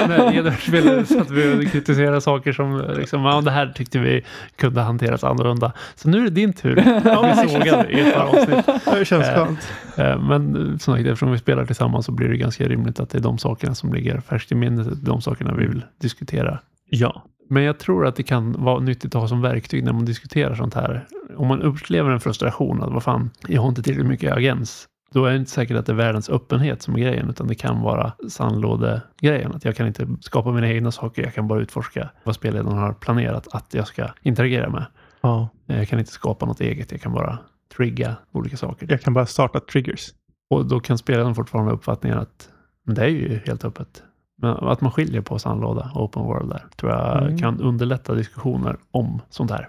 när 0.09 0.51
spelade 0.67 1.07
satt 1.07 1.31
vi 1.31 1.67
och 1.67 1.73
kritiserade 1.73 2.21
saker 2.21 2.53
som, 2.53 2.85
liksom, 2.97 3.25
ja, 3.25 3.41
det 3.41 3.51
här 3.51 3.67
tyckte 3.67 3.99
vi 3.99 4.25
kunde 4.57 4.81
hanteras 4.81 5.25
annorlunda. 5.25 5.73
Så 5.95 6.09
nu 6.09 6.19
är 6.19 6.23
det 6.25 6.31
din 6.31 6.53
tur. 6.53 6.75
Vi 6.75 7.49
sågade 7.49 7.93
i 7.93 8.01
ett 8.01 8.15
par 8.15 8.23
avsnitt. 8.25 8.67
Det 8.85 9.05
känns 9.05 9.25
Eh, 9.29 9.35
skönt. 9.35 9.69
Eh, 9.97 10.19
Men 10.19 10.79
som 10.79 10.95
sagt, 10.95 11.07
eftersom 11.07 11.33
vi 11.33 11.39
spelar 11.39 11.67
tillsammans 11.67 12.07
så 12.07 12.13
blir 12.13 12.29
det 12.29 12.37
ganska 12.37 12.69
rimligt 12.69 13.01
att 13.01 13.11
det 13.11 13.19
är 13.19 13.23
de 13.23 13.39
sakerna 13.39 13.75
som 13.75 13.93
ligger 13.93 14.21
färskt 14.21 14.53
i 14.53 14.55
minnet, 14.55 15.05
de 15.05 15.21
sakerna 15.21 15.55
vi 15.55 15.67
vill 15.67 15.83
diskutera. 16.01 16.59
Ja. 16.91 17.23
Men 17.51 17.63
jag 17.63 17.79
tror 17.79 18.07
att 18.07 18.17
det 18.17 18.23
kan 18.23 18.65
vara 18.65 18.81
nyttigt 18.81 19.15
att 19.15 19.21
ha 19.21 19.29
som 19.29 19.43
verktyg 19.43 19.85
när 19.85 19.93
man 19.93 20.05
diskuterar 20.05 20.55
sånt 20.55 20.75
här. 20.75 21.07
Om 21.37 21.49
man 21.49 21.63
upplever 21.63 22.11
en 22.11 22.21
frustration 22.21 22.83
att 22.83 22.93
vad 22.93 23.03
fan, 23.03 23.31
jag 23.49 23.61
har 23.63 23.69
inte 23.69 23.83
tillräckligt 23.83 24.09
mycket 24.09 24.33
agens. 24.33 24.87
Då 25.15 25.25
är 25.25 25.31
det 25.31 25.37
inte 25.37 25.51
säkert 25.51 25.77
att 25.77 25.87
det 25.87 25.93
är 25.93 25.97
världens 25.97 26.31
öppenhet 26.31 26.83
som 26.83 26.95
är 26.95 26.99
grejen, 26.99 27.31
utan 27.31 27.47
det 27.47 27.55
kan 27.55 27.81
vara 27.81 28.13
sandlådegrejen. 28.29 29.53
Att 29.53 29.65
jag 29.65 29.77
kan 29.77 29.87
inte 29.87 30.07
skapa 30.21 30.53
mina 30.53 30.69
egna 30.69 30.91
saker, 30.93 31.23
jag 31.23 31.35
kan 31.35 31.49
bara 31.49 31.61
utforska 31.61 32.11
vad 32.25 32.35
spelledaren 32.35 32.79
har 32.79 32.93
planerat 32.93 33.49
att 33.55 33.75
jag 33.75 33.87
ska 33.87 34.09
interagera 34.23 34.71
med. 34.71 34.85
ja. 35.21 35.49
Jag 35.67 35.89
kan 35.89 35.99
inte 35.99 36.11
skapa 36.13 36.47
något 36.47 36.61
eget, 36.61 36.93
jag 36.93 37.01
kan 37.01 37.13
bara 37.13 37.39
trigga 37.77 38.17
olika 38.33 38.57
saker. 38.57 38.87
Jag 38.91 39.01
kan 39.01 39.15
bara 39.15 39.27
starta 39.27 39.61
triggers. 39.61 40.09
Och 40.51 40.67
då 40.67 40.81
kan 40.81 40.99
spelaren 40.99 41.35
fortfarande 41.35 41.71
ha 41.71 41.77
uppfattningen 41.77 42.19
att 42.19 42.49
men 42.87 42.95
det 42.95 43.03
är 43.05 43.09
ju 43.09 43.41
helt 43.47 43.65
öppet. 43.65 44.03
Men 44.43 44.51
att 44.57 44.81
man 44.81 44.93
skiljer 44.93 45.21
på 45.21 45.39
sandlåda 45.39 45.91
och 45.95 46.03
open 46.05 46.23
world 46.23 46.51
där 46.51 46.65
tror 46.77 46.93
jag 46.93 47.23
Mm. 47.23 47.39
kan 47.39 47.61
underlätta 47.61 48.15
diskussioner 48.15 48.77
om 48.91 49.21
sånt 49.31 49.51
här. 49.51 49.69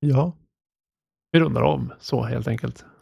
Ja. 0.00 0.32
Vi 1.32 1.40
rundar 1.40 1.62
om 1.62 1.92
så 2.00 2.22
helt 2.24 2.48
enkelt. 2.48 2.84